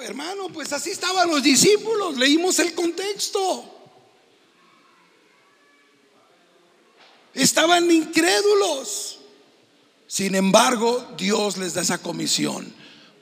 hermano, 0.02 0.48
pues 0.48 0.72
así 0.72 0.90
estaban 0.90 1.28
los 1.28 1.42
discípulos, 1.42 2.16
leímos 2.16 2.58
el 2.58 2.74
contexto. 2.74 3.64
Estaban 7.34 7.90
incrédulos. 7.90 9.18
Sin 10.06 10.34
embargo, 10.34 11.06
Dios 11.16 11.56
les 11.56 11.74
da 11.74 11.82
esa 11.82 11.98
comisión, 11.98 12.72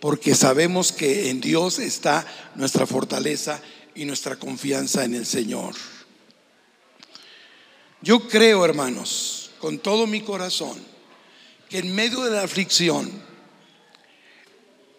porque 0.01 0.35
sabemos 0.35 0.91
que 0.91 1.31
en 1.31 1.41
Dios 1.41 1.78
está 1.78 2.26
nuestra 2.57 2.87
fortaleza 2.87 3.62
y 3.95 4.05
nuestra 4.05 4.37
confianza 4.37 5.05
en 5.05 5.14
el 5.14 5.26
Señor. 5.26 5.74
Yo 8.03 8.26
creo, 8.28 8.64
hermanos, 8.64 9.51
con 9.61 9.78
todo 9.78 10.07
mi 10.07 10.22
corazón, 10.22 10.76
que 11.68 11.78
en 11.78 11.95
medio 11.95 12.22
de 12.22 12.31
la 12.31 12.43
aflicción, 12.43 13.30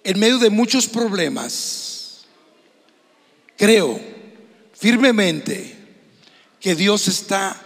en 0.04 0.20
medio 0.20 0.40
de 0.40 0.50
muchos 0.50 0.88
problemas, 0.88 2.26
creo 3.58 4.00
firmemente 4.74 5.78
que 6.60 6.76
Dios 6.76 7.08
está 7.08 7.60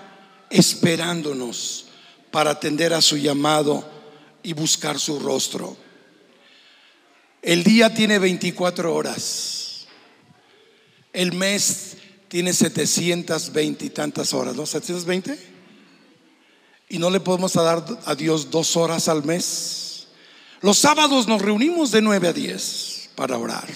esperándonos 0.49 1.85
para 2.31 2.51
atender 2.51 2.93
a 2.93 3.01
su 3.01 3.17
llamado 3.17 3.89
y 4.43 4.53
buscar 4.53 4.99
su 4.99 5.19
rostro. 5.19 5.77
El 7.41 7.63
día 7.63 7.93
tiene 7.93 8.19
24 8.19 8.93
horas. 8.93 9.85
El 11.13 11.31
mes 11.33 11.97
tiene 12.27 12.53
720 12.53 13.85
y 13.85 13.89
tantas 13.89 14.33
horas, 14.33 14.55
¿no? 14.55 14.63
¿720? 14.63 15.37
Y 16.89 16.97
no 16.97 17.09
le 17.09 17.19
podemos 17.19 17.53
dar 17.53 17.85
a 18.05 18.15
Dios 18.15 18.51
dos 18.51 18.75
horas 18.75 19.07
al 19.07 19.23
mes. 19.23 19.94
Los 20.65 20.79
sábados 20.79 21.27
nos 21.27 21.43
reunimos 21.43 21.91
de 21.91 22.01
9 22.01 22.27
a 22.27 22.33
10 22.33 23.11
para 23.13 23.37
orar. 23.37 23.67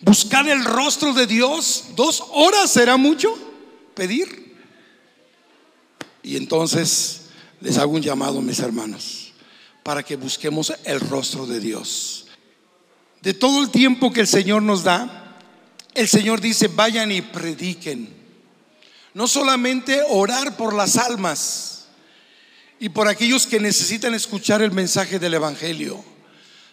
Buscar 0.00 0.48
el 0.48 0.64
rostro 0.64 1.12
de 1.12 1.28
Dios, 1.28 1.84
dos 1.94 2.24
horas 2.32 2.72
será 2.72 2.96
mucho 2.96 3.32
pedir. 3.94 4.56
Y 6.24 6.36
entonces 6.36 7.26
les 7.60 7.78
hago 7.78 7.92
un 7.92 8.02
llamado, 8.02 8.42
mis 8.42 8.58
hermanos, 8.58 9.32
para 9.84 10.02
que 10.02 10.16
busquemos 10.16 10.72
el 10.82 10.98
rostro 10.98 11.46
de 11.46 11.60
Dios. 11.60 12.26
De 13.22 13.32
todo 13.32 13.62
el 13.62 13.70
tiempo 13.70 14.12
que 14.12 14.22
el 14.22 14.26
Señor 14.26 14.60
nos 14.60 14.82
da, 14.82 15.38
el 15.94 16.08
Señor 16.08 16.40
dice, 16.40 16.66
vayan 16.66 17.12
y 17.12 17.22
prediquen. 17.22 18.12
No 19.14 19.28
solamente 19.28 20.02
orar 20.08 20.56
por 20.56 20.74
las 20.74 20.96
almas 20.96 21.86
y 22.80 22.88
por 22.88 23.06
aquellos 23.06 23.46
que 23.46 23.60
necesitan 23.60 24.14
escuchar 24.14 24.62
el 24.62 24.72
mensaje 24.72 25.20
del 25.20 25.34
Evangelio 25.34 26.12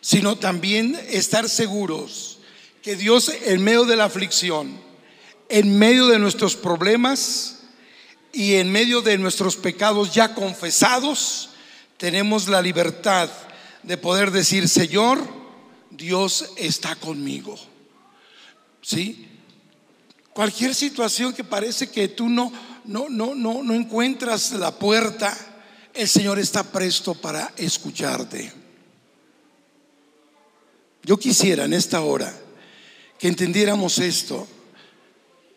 sino 0.02 0.36
también 0.36 1.00
estar 1.10 1.48
seguros 1.48 2.40
que 2.82 2.96
Dios 2.96 3.32
en 3.46 3.64
medio 3.64 3.86
de 3.86 3.96
la 3.96 4.06
aflicción, 4.06 4.80
en 5.50 5.78
medio 5.78 6.08
de 6.08 6.20
nuestros 6.20 6.56
problemas 6.56 7.60
y 8.34 8.56
en 8.56 8.72
medio 8.72 9.02
de 9.02 9.18
nuestros 9.18 9.56
pecados 9.56 10.14
ya 10.14 10.34
confesados, 10.34 11.50
tenemos 11.98 12.48
la 12.48 12.62
libertad 12.62 13.30
de 13.84 13.98
poder 13.98 14.32
decir, 14.32 14.68
Señor, 14.68 15.20
Dios 15.92 16.52
está 16.58 16.96
conmigo. 16.96 17.60
¿Sí? 18.82 19.28
Cualquier 20.34 20.74
situación 20.74 21.34
que 21.34 21.44
parece 21.44 21.92
que 21.92 22.08
tú 22.08 22.28
no 22.30 22.52
no 22.86 23.10
no 23.10 23.36
no 23.36 23.62
no 23.62 23.76
encuentras 23.76 24.54
la 24.54 24.72
puerta, 24.72 25.38
el 25.94 26.08
Señor 26.08 26.40
está 26.40 26.64
presto 26.64 27.14
para 27.14 27.54
escucharte. 27.58 28.61
Yo 31.04 31.18
quisiera 31.18 31.66
en 31.66 31.74
esta 31.74 32.02
hora 32.02 32.32
que 33.18 33.28
entendiéramos 33.28 33.98
esto. 33.98 34.48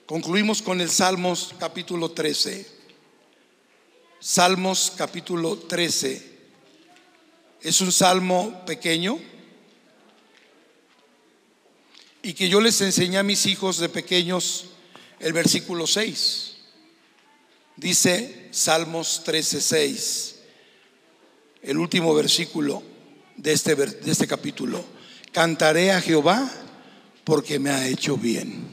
Concluimos 0.06 0.62
con 0.62 0.80
el 0.80 0.88
Salmos 0.88 1.54
capítulo 1.58 2.12
13. 2.12 2.66
Salmos 4.20 4.92
capítulo 4.96 5.58
13. 5.58 6.34
Es 7.60 7.80
un 7.82 7.92
salmo 7.92 8.64
pequeño 8.64 9.18
y 12.22 12.32
que 12.32 12.48
yo 12.48 12.62
les 12.62 12.80
enseñé 12.80 13.18
a 13.18 13.22
mis 13.22 13.44
hijos 13.44 13.78
de 13.78 13.90
pequeños 13.90 14.70
el 15.20 15.34
versículo 15.34 15.86
6. 15.86 16.56
Dice 17.76 18.48
Salmos 18.50 19.24
13, 19.24 19.60
6, 19.60 20.36
el 21.62 21.76
último 21.76 22.14
versículo 22.14 22.82
de 23.36 23.52
este, 23.52 23.74
de 23.74 24.10
este 24.10 24.26
capítulo. 24.26 24.93
Cantaré 25.34 25.90
a 25.90 26.00
Jehová 26.00 26.48
porque 27.24 27.58
me 27.58 27.70
ha 27.70 27.88
hecho 27.88 28.16
bien. 28.16 28.68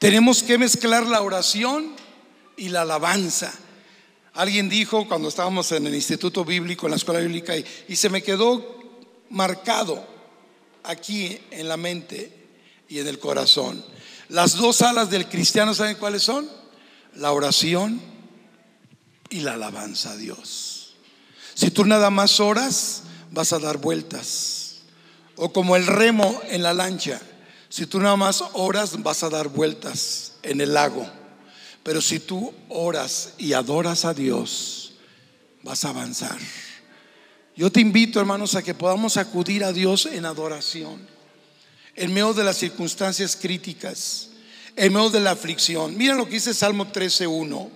Tenemos 0.00 0.42
que 0.42 0.58
mezclar 0.58 1.06
la 1.06 1.22
oración 1.22 1.94
y 2.56 2.70
la 2.70 2.82
alabanza. 2.82 3.54
Alguien 4.32 4.68
dijo 4.68 5.06
cuando 5.06 5.28
estábamos 5.28 5.70
en 5.70 5.86
el 5.86 5.94
Instituto 5.94 6.44
Bíblico, 6.44 6.86
en 6.86 6.90
la 6.90 6.96
Escuela 6.96 7.20
Bíblica, 7.20 7.54
y, 7.56 7.94
se 7.94 8.10
me 8.10 8.24
quedó 8.24 8.80
marcado 9.30 10.04
aquí 10.82 11.38
en 11.52 11.68
la 11.68 11.76
mente 11.76 12.48
y 12.88 12.98
en 12.98 13.06
el 13.06 13.20
corazón. 13.20 13.84
Las 14.28 14.56
dos 14.56 14.82
alas 14.82 15.08
del 15.08 15.28
cristiano, 15.28 15.72
¿saben 15.72 15.98
cuáles 15.98 16.24
son? 16.24 16.50
La 17.14 17.30
oración 17.30 18.02
y 19.30 19.38
la 19.38 19.52
alabanza 19.52 20.10
a 20.10 20.16
Dios. 20.16 20.96
Si 21.54 21.70
tú 21.70 21.84
nada 21.84 22.10
más 22.10 22.40
oras, 22.40 23.04
vas 23.30 23.52
a 23.52 23.60
dar 23.60 23.78
vueltas. 23.78 24.63
O 25.36 25.52
como 25.52 25.76
el 25.76 25.86
remo 25.86 26.40
en 26.48 26.62
la 26.62 26.74
lancha. 26.74 27.20
Si 27.68 27.86
tú 27.86 27.98
nada 27.98 28.16
más 28.16 28.42
oras, 28.52 29.02
vas 29.02 29.22
a 29.22 29.30
dar 29.30 29.48
vueltas 29.48 30.34
en 30.42 30.60
el 30.60 30.74
lago. 30.74 31.06
Pero 31.82 32.00
si 32.00 32.20
tú 32.20 32.52
oras 32.68 33.34
y 33.36 33.52
adoras 33.52 34.04
a 34.04 34.14
Dios, 34.14 34.94
vas 35.62 35.84
a 35.84 35.90
avanzar. 35.90 36.38
Yo 37.56 37.70
te 37.70 37.80
invito, 37.80 38.18
hermanos, 38.18 38.54
a 38.54 38.62
que 38.62 38.74
podamos 38.74 39.16
acudir 39.16 39.64
a 39.64 39.72
Dios 39.72 40.06
en 40.06 40.24
adoración, 40.24 41.06
en 41.94 42.12
medio 42.12 42.32
de 42.32 42.42
las 42.42 42.56
circunstancias 42.56 43.36
críticas, 43.36 44.30
en 44.76 44.92
medio 44.92 45.10
de 45.10 45.20
la 45.20 45.32
aflicción. 45.32 45.96
Mira 45.96 46.14
lo 46.14 46.24
que 46.24 46.34
dice 46.34 46.54
Salmo 46.54 46.86
13:1. 46.86 47.70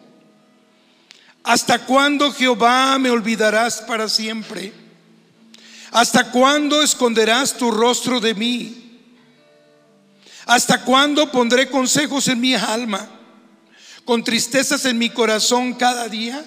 ¿Hasta 1.45 1.87
cuándo, 1.87 2.33
Jehová, 2.33 2.99
me 2.99 3.11
olvidarás 3.11 3.83
para 3.83 4.09
siempre? 4.09 4.73
¿Hasta 5.91 6.31
cuándo 6.31 6.83
esconderás 6.83 7.57
tu 7.57 7.71
rostro 7.71 8.21
de 8.21 8.35
mí? 8.35 9.01
¿Hasta 10.47 10.85
cuándo 10.85 11.31
pondré 11.31 11.71
consejos 11.71 12.29
en 12.29 12.41
mi 12.41 12.55
alma? 12.55 13.09
Con 14.05 14.25
tristezas 14.25 14.85
en 14.85 14.99
mi 14.99 15.11
corazón 15.11 15.75
cada 15.75 16.09
día. 16.09 16.45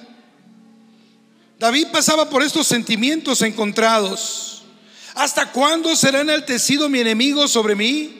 David 1.59 1.87
pasaba 1.91 2.29
por 2.29 2.43
estos 2.43 2.67
sentimientos 2.67 3.41
encontrados. 3.41 4.63
¿Hasta 5.15 5.51
cuándo 5.51 5.95
será 5.95 6.21
enaltecido 6.21 6.89
mi 6.89 6.99
enemigo 6.99 7.47
sobre 7.47 7.75
mí? 7.75 8.17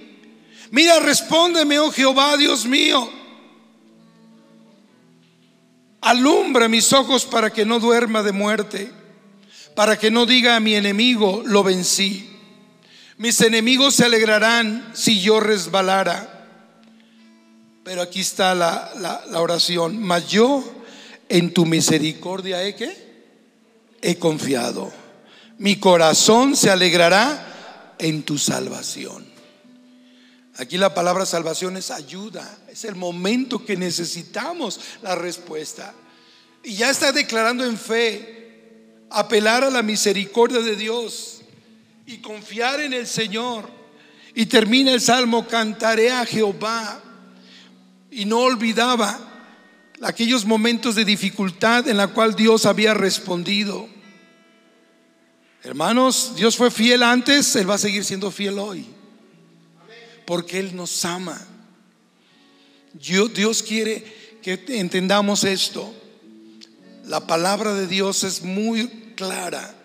Mira, 0.72 1.00
respóndeme, 1.00 1.80
oh 1.80 1.92
Jehová, 1.92 2.38
Dios 2.38 2.66
mío. 2.66 3.10
Alumbra 6.02 6.68
mis 6.68 6.92
ojos 6.94 7.26
para 7.26 7.52
que 7.52 7.66
no 7.66 7.80
duerma 7.80 8.24
de 8.24 8.32
muerte 8.32 9.01
para 9.82 9.98
que 9.98 10.12
no 10.12 10.28
diga 10.28 10.56
a 10.56 10.60
mi 10.60 10.76
enemigo, 10.76 11.42
lo 11.44 11.64
vencí. 11.64 12.30
Mis 13.18 13.42
enemigos 13.42 13.96
se 13.96 14.06
alegrarán 14.06 14.92
si 14.94 15.20
yo 15.22 15.40
resbalara. 15.40 16.48
Pero 17.84 18.04
aquí 18.04 18.20
está 18.20 18.54
la, 18.54 18.92
la, 19.28 19.42
oración. 19.42 20.00
Mas 20.00 20.28
yo 20.28 20.64
en 21.30 21.52
tu 21.52 21.66
misericordia 21.66 22.62
he 22.64 22.76
he 24.04 24.20
confiado. 24.20 24.94
Mi 25.58 25.78
corazón 25.78 26.56
se 26.56 26.70
alegrará 26.70 27.96
en 27.98 28.22
tu 28.22 28.38
salvación. 28.38 29.26
Aquí 30.58 30.78
la 30.78 30.94
palabra 30.94 31.26
salvación 31.26 31.76
es 31.76 31.90
ayuda, 31.90 32.60
es 32.70 32.86
el 32.86 32.94
momento 32.94 33.66
que 33.66 33.76
necesitamos 33.78 34.80
la 35.02 35.16
respuesta. 35.16 35.96
Y 36.64 36.76
ya 36.76 36.92
está 36.92 37.12
declarando 37.12 37.66
en 37.66 37.80
fe, 37.80 38.41
apelar 39.12 39.64
a 39.64 39.70
la 39.70 39.82
misericordia 39.82 40.60
de 40.60 40.76
Dios 40.76 41.42
y 42.06 42.18
confiar 42.18 42.80
en 42.82 42.94
el 42.94 43.08
Señor. 43.08 43.70
Y 44.34 44.46
termina 44.46 44.92
el 44.92 45.02
salmo, 45.02 45.48
cantaré 45.48 46.12
a 46.12 46.26
Jehová. 46.26 47.02
Y 48.10 48.26
no 48.26 48.40
olvidaba 48.40 49.20
aquellos 50.02 50.46
momentos 50.46 50.96
de 50.96 51.06
dificultad 51.06 51.88
en 51.88 51.98
la 51.98 52.08
cual 52.08 52.36
Dios 52.36 52.66
había 52.66 52.94
respondido. 52.94 53.88
Hermanos, 55.64 56.34
Dios 56.36 56.58
fue 56.58 56.72
fiel 56.72 57.04
antes, 57.04 57.56
Él 57.56 57.70
va 57.70 57.76
a 57.76 57.78
seguir 57.78 58.04
siendo 58.04 58.32
fiel 58.32 58.58
hoy. 58.60 58.86
Porque 60.26 60.60
Él 60.60 60.76
nos 60.76 61.06
ama. 61.06 61.40
Dios 62.94 63.64
quiere 63.64 64.04
que 64.42 64.60
entendamos 64.70 65.44
esto. 65.44 65.94
La 67.06 67.26
palabra 67.28 67.74
de 67.74 67.88
Dios 67.88 68.24
es 68.24 68.44
muy 68.44 69.01
clara. 69.22 69.76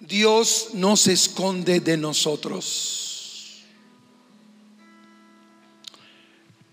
Dios 0.00 0.70
no 0.74 0.96
se 0.96 1.12
esconde 1.12 1.78
de 1.78 1.96
nosotros. 1.96 3.62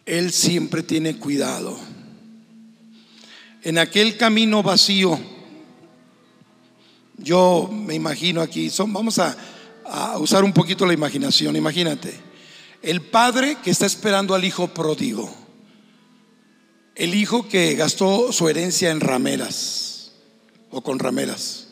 Él 0.03 0.31
siempre 0.31 0.81
tiene 0.81 1.17
cuidado. 1.17 1.77
En 3.61 3.77
aquel 3.77 4.17
camino 4.17 4.63
vacío 4.63 5.19
yo 7.17 7.69
me 7.71 7.93
imagino 7.93 8.41
aquí, 8.41 8.71
son, 8.71 8.91
vamos 8.91 9.19
a, 9.19 9.37
a 9.85 10.17
usar 10.17 10.43
un 10.43 10.53
poquito 10.53 10.87
la 10.87 10.93
imaginación, 10.93 11.55
imagínate, 11.55 12.19
el 12.81 12.99
padre 13.01 13.57
que 13.63 13.69
está 13.69 13.85
esperando 13.85 14.33
al 14.33 14.43
hijo 14.43 14.69
pródigo, 14.69 15.31
el 16.95 17.13
hijo 17.13 17.47
que 17.47 17.75
gastó 17.75 18.33
su 18.33 18.49
herencia 18.49 18.89
en 18.89 18.99
rameras 18.99 19.92
o 20.73 20.81
con 20.81 20.97
rameras, 20.97 21.67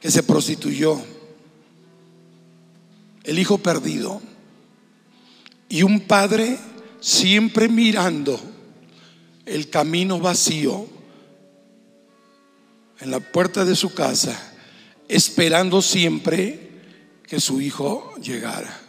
que 0.00 0.10
se 0.10 0.22
prostituyó, 0.22 1.02
el 3.24 3.38
hijo 3.38 3.58
perdido, 3.58 4.22
y 5.68 5.82
un 5.82 6.00
padre 6.00 6.56
siempre 7.00 7.68
mirando 7.68 8.38
el 9.44 9.70
camino 9.70 10.20
vacío 10.20 10.86
en 13.00 13.10
la 13.10 13.18
puerta 13.18 13.64
de 13.64 13.74
su 13.74 13.92
casa, 13.92 14.54
esperando 15.08 15.82
siempre 15.82 16.70
que 17.26 17.40
su 17.40 17.60
hijo 17.60 18.14
llegara. 18.22 18.80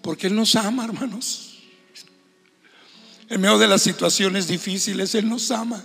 Porque 0.00 0.28
Él 0.28 0.36
nos 0.36 0.54
ama, 0.54 0.84
hermanos. 0.84 1.58
En 3.28 3.40
medio 3.40 3.58
de 3.58 3.66
las 3.66 3.82
situaciones 3.82 4.46
difíciles, 4.46 5.14
Él 5.16 5.28
nos 5.28 5.50
ama. 5.50 5.84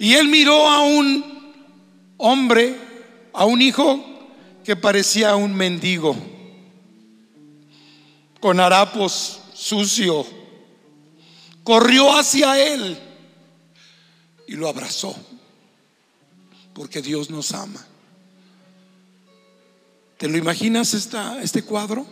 Y 0.00 0.14
Él 0.14 0.28
miró 0.28 0.66
a 0.66 0.80
un 0.80 1.52
hombre, 2.16 2.74
a 3.34 3.44
un 3.44 3.60
hijo 3.60 4.02
que 4.64 4.74
parecía 4.74 5.36
un 5.36 5.54
mendigo, 5.54 6.16
con 8.40 8.58
harapos 8.60 9.42
sucio. 9.52 10.26
Corrió 11.62 12.16
hacia 12.16 12.58
Él 12.58 12.98
y 14.48 14.54
lo 14.54 14.68
abrazó 14.68 15.14
porque 16.72 17.02
Dios 17.02 17.28
nos 17.28 17.52
ama. 17.52 17.86
¿Te 20.16 20.28
lo 20.28 20.38
imaginas 20.38 20.94
esta, 20.94 21.42
este 21.42 21.62
cuadro? 21.62 22.06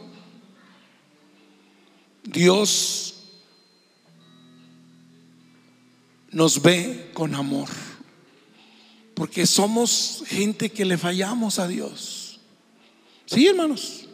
Dios 2.22 3.17
nos 6.30 6.62
ve 6.62 7.10
con 7.14 7.34
amor, 7.34 7.68
porque 9.14 9.46
somos 9.46 10.22
gente 10.26 10.70
que 10.70 10.84
le 10.84 10.98
fallamos 10.98 11.58
a 11.58 11.66
Dios. 11.66 12.40
Sí, 13.26 13.46
hermanos, 13.46 14.06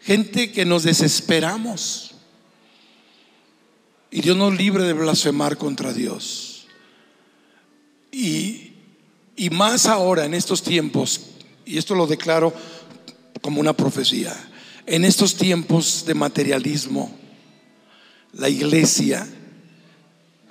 gente 0.00 0.52
que 0.52 0.64
nos 0.64 0.82
desesperamos. 0.82 2.10
Y 4.10 4.20
Dios 4.20 4.36
nos 4.36 4.54
libre 4.54 4.84
de 4.84 4.92
blasfemar 4.92 5.56
contra 5.56 5.92
Dios. 5.94 6.66
Y 8.10 8.72
y 9.36 9.50
más 9.50 9.86
ahora 9.86 10.24
en 10.24 10.34
estos 10.34 10.62
tiempos, 10.62 11.20
y 11.64 11.78
esto 11.78 11.94
lo 11.94 12.06
declaro 12.06 12.52
como 13.40 13.60
una 13.60 13.72
profecía, 13.72 14.36
en 14.86 15.04
estos 15.04 15.36
tiempos 15.36 16.04
de 16.06 16.14
materialismo, 16.14 17.12
la 18.32 18.48
iglesia 18.48 19.26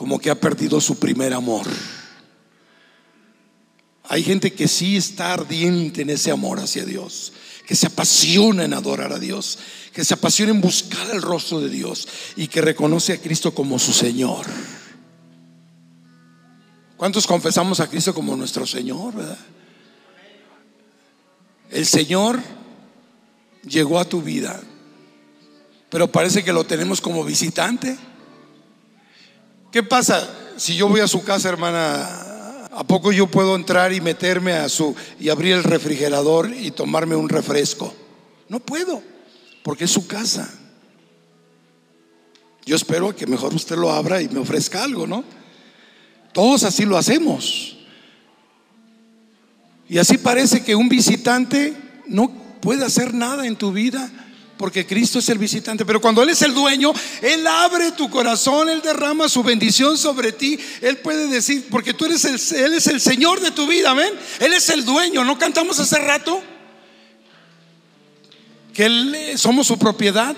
como 0.02 0.18
que 0.18 0.32
ha 0.32 0.36
perdido 0.42 0.82
su 0.82 0.98
primer 0.98 1.32
amor. 1.32 1.68
Hay 4.06 4.24
gente 4.24 4.52
que 4.52 4.68
sí 4.68 4.98
está 4.98 5.32
ardiente 5.32 6.02
en 6.02 6.10
ese 6.10 6.32
amor 6.32 6.60
hacia 6.60 6.86
Dios, 6.86 7.34
que 7.68 7.76
se 7.76 7.86
apasiona 7.86 8.66
en 8.66 8.74
adorar 8.74 9.14
a 9.14 9.20
Dios, 9.20 9.60
que 9.94 10.04
se 10.04 10.16
apasiona 10.16 10.54
en 10.54 10.60
buscar 10.60 11.08
el 11.12 11.22
rostro 11.22 11.62
de 11.62 11.70
Dios 11.70 12.08
y 12.36 12.48
que 12.48 12.62
reconoce 12.62 13.14
a 13.14 13.22
Cristo 13.22 13.54
como 13.54 13.78
su 13.78 13.94
Señor. 13.94 14.48
¿Cuántos 16.98 17.28
confesamos 17.28 17.80
a 17.80 17.88
Cristo 17.88 18.12
como 18.12 18.36
nuestro 18.36 18.66
Señor? 18.66 19.14
El 21.70 21.86
Señor 21.86 22.40
llegó 23.70 24.00
a 24.00 24.06
tu 24.06 24.24
vida, 24.24 24.60
pero 25.92 26.12
parece 26.12 26.44
que 26.44 26.54
lo 26.54 26.64
tenemos 26.64 27.02
como 27.02 27.24
visitante. 27.24 28.00
¿Qué 29.72 29.84
pasa 29.84 30.30
si 30.58 30.76
yo 30.76 30.90
voy 30.90 31.00
a 31.00 31.08
su 31.08 31.24
casa, 31.24 31.48
hermana? 31.48 32.68
¿A 32.74 32.84
poco 32.84 33.12
yo 33.12 33.28
puedo 33.28 33.56
entrar 33.56 33.94
y 33.94 34.02
meterme 34.02 34.54
a 34.54 34.68
su 34.68 34.96
y 35.20 35.30
abrir 35.30 35.54
el 35.54 35.64
refrigerador 35.64 36.54
y 36.54 36.72
tomarme 36.72 37.16
un 37.16 37.30
refresco? 37.30 37.94
No 38.50 38.60
puedo, 38.60 39.02
porque 39.64 39.86
es 39.86 39.92
su 39.92 40.08
casa. 40.08 40.54
Yo 42.66 42.76
espero 42.76 43.16
que 43.16 43.26
mejor 43.26 43.54
usted 43.54 43.78
lo 43.78 43.92
abra 43.92 44.22
y 44.22 44.28
me 44.28 44.40
ofrezca 44.40 44.84
algo, 44.84 45.08
¿no? 45.08 45.24
Todos 46.34 46.64
así 46.64 46.86
lo 46.86 46.98
hacemos. 46.98 47.78
Y 49.88 49.98
así 49.98 50.18
parece 50.18 50.64
que 50.64 50.76
un 50.76 50.90
visitante 50.90 51.74
no 52.08 52.30
puede 52.62 52.86
hacer 52.86 53.14
nada 53.14 53.48
en 53.48 53.56
tu 53.56 53.72
vida 53.72 54.10
porque 54.62 54.86
Cristo 54.86 55.18
es 55.18 55.28
el 55.30 55.40
visitante. 55.40 55.86
Pero 55.88 56.00
cuando 56.00 56.22
Él 56.22 56.30
es 56.30 56.44
el 56.44 56.54
dueño, 56.54 56.94
Él 57.24 57.48
abre 57.48 57.94
tu 57.94 58.12
corazón, 58.12 58.70
Él 58.70 58.80
derrama 58.84 59.28
su 59.28 59.42
bendición 59.42 59.98
sobre 59.98 60.34
ti. 60.34 60.58
Él 60.82 60.98
puede 60.98 61.26
decir, 61.28 61.66
porque 61.72 61.96
tú 61.96 62.06
eres 62.06 62.24
el, 62.26 62.60
Él 62.60 62.76
es 62.76 62.86
el 62.86 63.02
Señor 63.02 63.40
de 63.40 63.50
tu 63.50 63.66
vida, 63.66 63.90
amén. 63.90 64.14
Él 64.40 64.54
es 64.54 64.70
el 64.70 64.86
dueño. 64.86 65.26
¿No 65.26 65.40
cantamos 65.40 65.80
hace 65.80 65.98
rato? 65.98 66.40
Que 68.72 68.86
Él, 68.86 69.16
eh, 69.16 69.38
somos 69.40 69.66
su 69.66 69.80
propiedad. 69.80 70.38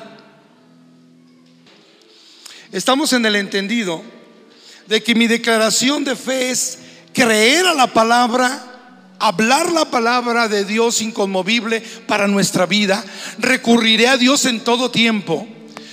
Estamos 2.71 3.11
en 3.11 3.25
el 3.25 3.35
entendido 3.35 4.01
de 4.87 5.03
que 5.03 5.15
mi 5.15 5.27
declaración 5.27 6.05
de 6.05 6.15
fe 6.15 6.49
es 6.49 6.79
creer 7.13 7.65
a 7.65 7.73
la 7.73 7.87
palabra, 7.87 8.72
hablar 9.19 9.71
la 9.71 9.85
palabra 9.85 10.47
de 10.47 10.65
Dios 10.65 11.01
inconmovible 11.01 11.81
para 12.07 12.27
nuestra 12.27 12.65
vida. 12.65 13.03
Recurriré 13.39 14.07
a 14.07 14.17
Dios 14.17 14.45
en 14.45 14.61
todo 14.61 14.91
tiempo. 14.91 15.47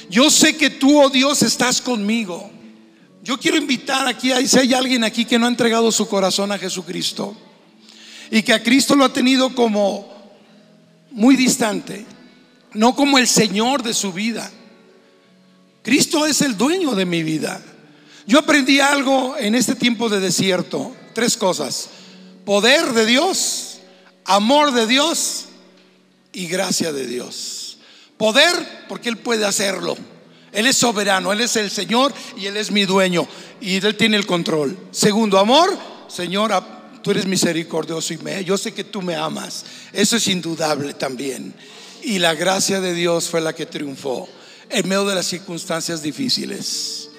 Yo 0.09 0.31
sé 0.31 0.57
que 0.57 0.71
tú, 0.71 1.01
oh 1.01 1.09
Dios, 1.09 1.43
estás 1.43 1.81
conmigo. 1.81 2.51
Yo 3.23 3.39
quiero 3.39 3.57
invitar 3.57 4.09
aquí, 4.09 4.33
si 4.47 4.59
hay 4.59 4.75
alguien 4.75 5.05
aquí 5.05 5.25
que 5.25 5.39
no 5.39 5.47
ha 5.47 5.51
entregado 5.51 5.93
su 5.93 6.09
corazón 6.09 6.51
a 6.53 6.59
Jesucristo 6.59 7.37
y 8.31 8.43
que 8.43 8.53
a 8.53 8.63
Cristo 8.63 8.97
lo 8.97 9.05
ha 9.05 9.13
tenido 9.13 9.55
como 9.55 10.11
muy 11.11 11.37
distante, 11.37 12.07
no 12.73 12.95
como 12.95 13.19
el 13.19 13.29
Señor 13.29 13.83
de 13.83 13.95
su 13.95 14.13
vida. 14.13 14.51
Cristo 15.83 16.27
es 16.27 16.41
el 16.41 16.57
dueño 16.57 16.95
de 16.95 17.07
mi 17.07 17.23
vida. 17.23 17.61
Yo 18.27 18.39
aprendí 18.39 18.81
algo 18.81 19.37
en 19.39 19.55
este 19.55 19.75
tiempo 19.75 20.09
de 20.09 20.21
desierto, 20.21 20.95
tres 21.15 21.37
cosas. 21.37 21.91
Poder 22.51 22.95
de 22.95 23.07
Dios, 23.07 23.79
amor 24.25 24.73
de 24.73 24.89
Dios 24.89 25.45
y 26.33 26.49
gracia 26.49 26.93
de 26.93 27.07
Dios. 27.07 27.79
Poder 28.17 28.87
porque 28.89 29.09
Él 29.09 29.19
puede 29.19 29.45
hacerlo. 29.47 29.97
Él 30.51 30.67
es 30.67 30.77
soberano, 30.77 31.33
Él 31.33 31.43
es 31.43 31.55
el 31.55 31.71
Señor 31.71 32.13
y 32.37 32.47
Él 32.47 32.57
es 32.57 32.73
mi 32.73 32.87
dueño 32.87 33.29
y 33.61 33.77
Él 33.77 33.97
tiene 33.97 34.17
el 34.17 34.27
control. 34.27 34.77
Segundo, 34.91 35.39
amor, 35.39 35.79
Señor, 36.09 36.53
tú 37.05 37.13
eres 37.13 37.25
misericordioso 37.25 38.15
y 38.15 38.19
me, 38.19 38.45
yo 38.45 38.59
sé 38.59 38.75
que 38.75 38.83
tú 38.83 39.01
me 39.01 39.15
amas. 39.15 39.65
Eso 39.93 40.17
es 40.17 40.27
indudable 40.27 40.93
también. 40.95 41.55
Y 42.03 42.19
la 42.19 42.35
gracia 42.35 42.81
de 42.81 42.95
Dios 42.95 43.29
fue 43.29 43.41
la 43.41 43.55
que 43.55 43.67
triunfó. 43.67 44.29
en 44.71 44.89
medio 44.89 45.05
de 45.05 45.15
las 45.15 45.27
circunstancias 45.27 46.03
difíciles. 46.03 47.11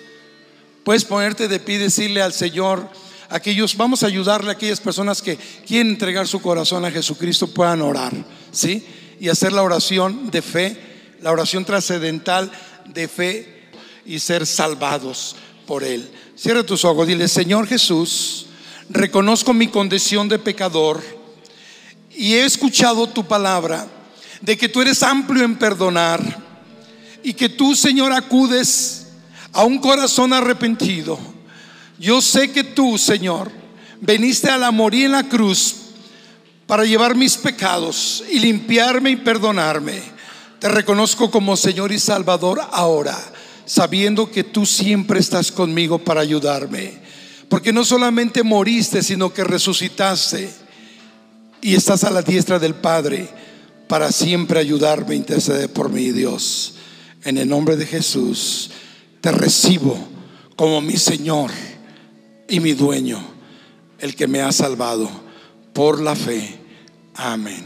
Puedes 0.83 1.05
ponerte 1.05 1.47
de 1.47 1.61
pie 1.61 1.75
y 1.75 1.79
decirle 1.79 2.21
al 2.21 2.33
Señor, 2.33 2.89
aquellos, 3.31 3.75
vamos 3.75 4.03
a 4.03 4.07
ayudarle 4.07 4.49
a 4.49 4.53
aquellas 4.53 4.79
personas 4.79 5.21
que 5.21 5.37
quieren 5.65 5.93
entregar 5.93 6.27
su 6.27 6.41
corazón 6.41 6.85
a 6.85 6.91
Jesucristo, 6.91 7.47
puedan 7.47 7.81
orar, 7.81 8.13
¿sí? 8.51 8.85
Y 9.19 9.29
hacer 9.29 9.53
la 9.53 9.63
oración 9.63 10.29
de 10.29 10.41
fe, 10.41 10.77
la 11.21 11.31
oración 11.31 11.65
trascendental 11.65 12.51
de 12.85 13.07
fe 13.07 13.69
y 14.05 14.19
ser 14.19 14.45
salvados 14.45 15.35
por 15.65 15.83
Él. 15.83 16.09
Cierra 16.35 16.63
tus 16.63 16.83
ojos, 16.83 17.07
dile, 17.07 17.27
Señor 17.27 17.67
Jesús, 17.67 18.47
reconozco 18.89 19.53
mi 19.53 19.67
condición 19.67 20.27
de 20.27 20.37
pecador 20.37 21.01
y 22.13 22.33
he 22.33 22.45
escuchado 22.45 23.07
tu 23.07 23.25
palabra 23.25 23.87
de 24.41 24.57
que 24.57 24.67
tú 24.67 24.81
eres 24.81 25.01
amplio 25.03 25.45
en 25.45 25.55
perdonar 25.55 26.21
y 27.23 27.33
que 27.33 27.47
tú, 27.47 27.75
Señor, 27.75 28.11
acudes 28.11 29.07
a 29.53 29.63
un 29.63 29.79
corazón 29.79 30.33
arrepentido. 30.33 31.30
Yo 32.01 32.19
sé 32.19 32.51
que 32.51 32.63
tú, 32.63 32.97
Señor, 32.97 33.51
veniste 34.01 34.49
a 34.49 34.57
la 34.57 34.71
morir 34.71 35.05
en 35.05 35.11
la 35.11 35.29
cruz 35.29 35.75
para 36.65 36.83
llevar 36.83 37.15
mis 37.15 37.37
pecados 37.37 38.23
y 38.27 38.39
limpiarme 38.39 39.11
y 39.11 39.17
perdonarme. 39.17 40.01
Te 40.57 40.67
reconozco 40.67 41.29
como 41.29 41.55
Señor 41.55 41.91
y 41.91 41.99
Salvador 41.99 42.59
ahora, 42.71 43.15
sabiendo 43.67 44.31
que 44.31 44.43
tú 44.43 44.65
siempre 44.65 45.19
estás 45.19 45.51
conmigo 45.51 45.99
para 45.99 46.21
ayudarme. 46.21 46.99
Porque 47.47 47.71
no 47.71 47.85
solamente 47.85 48.41
moriste, 48.41 49.03
sino 49.03 49.31
que 49.31 49.43
resucitaste 49.43 50.51
y 51.61 51.75
estás 51.75 52.03
a 52.03 52.09
la 52.09 52.23
diestra 52.23 52.57
del 52.57 52.73
Padre 52.73 53.29
para 53.87 54.11
siempre 54.11 54.59
ayudarme, 54.59 55.13
interceder 55.13 55.71
por 55.71 55.91
mí, 55.91 56.11
Dios. 56.11 56.73
En 57.23 57.37
el 57.37 57.47
nombre 57.47 57.75
de 57.75 57.85
Jesús, 57.85 58.71
te 59.21 59.31
recibo 59.31 59.99
como 60.55 60.81
mi 60.81 60.97
Señor 60.97 61.51
y 62.51 62.59
mi 62.59 62.73
dueño, 62.73 63.17
el 63.99 64.13
que 64.13 64.27
me 64.27 64.41
ha 64.41 64.51
salvado 64.51 65.09
por 65.73 66.01
la 66.01 66.15
fe. 66.15 66.59
Amén. 67.15 67.65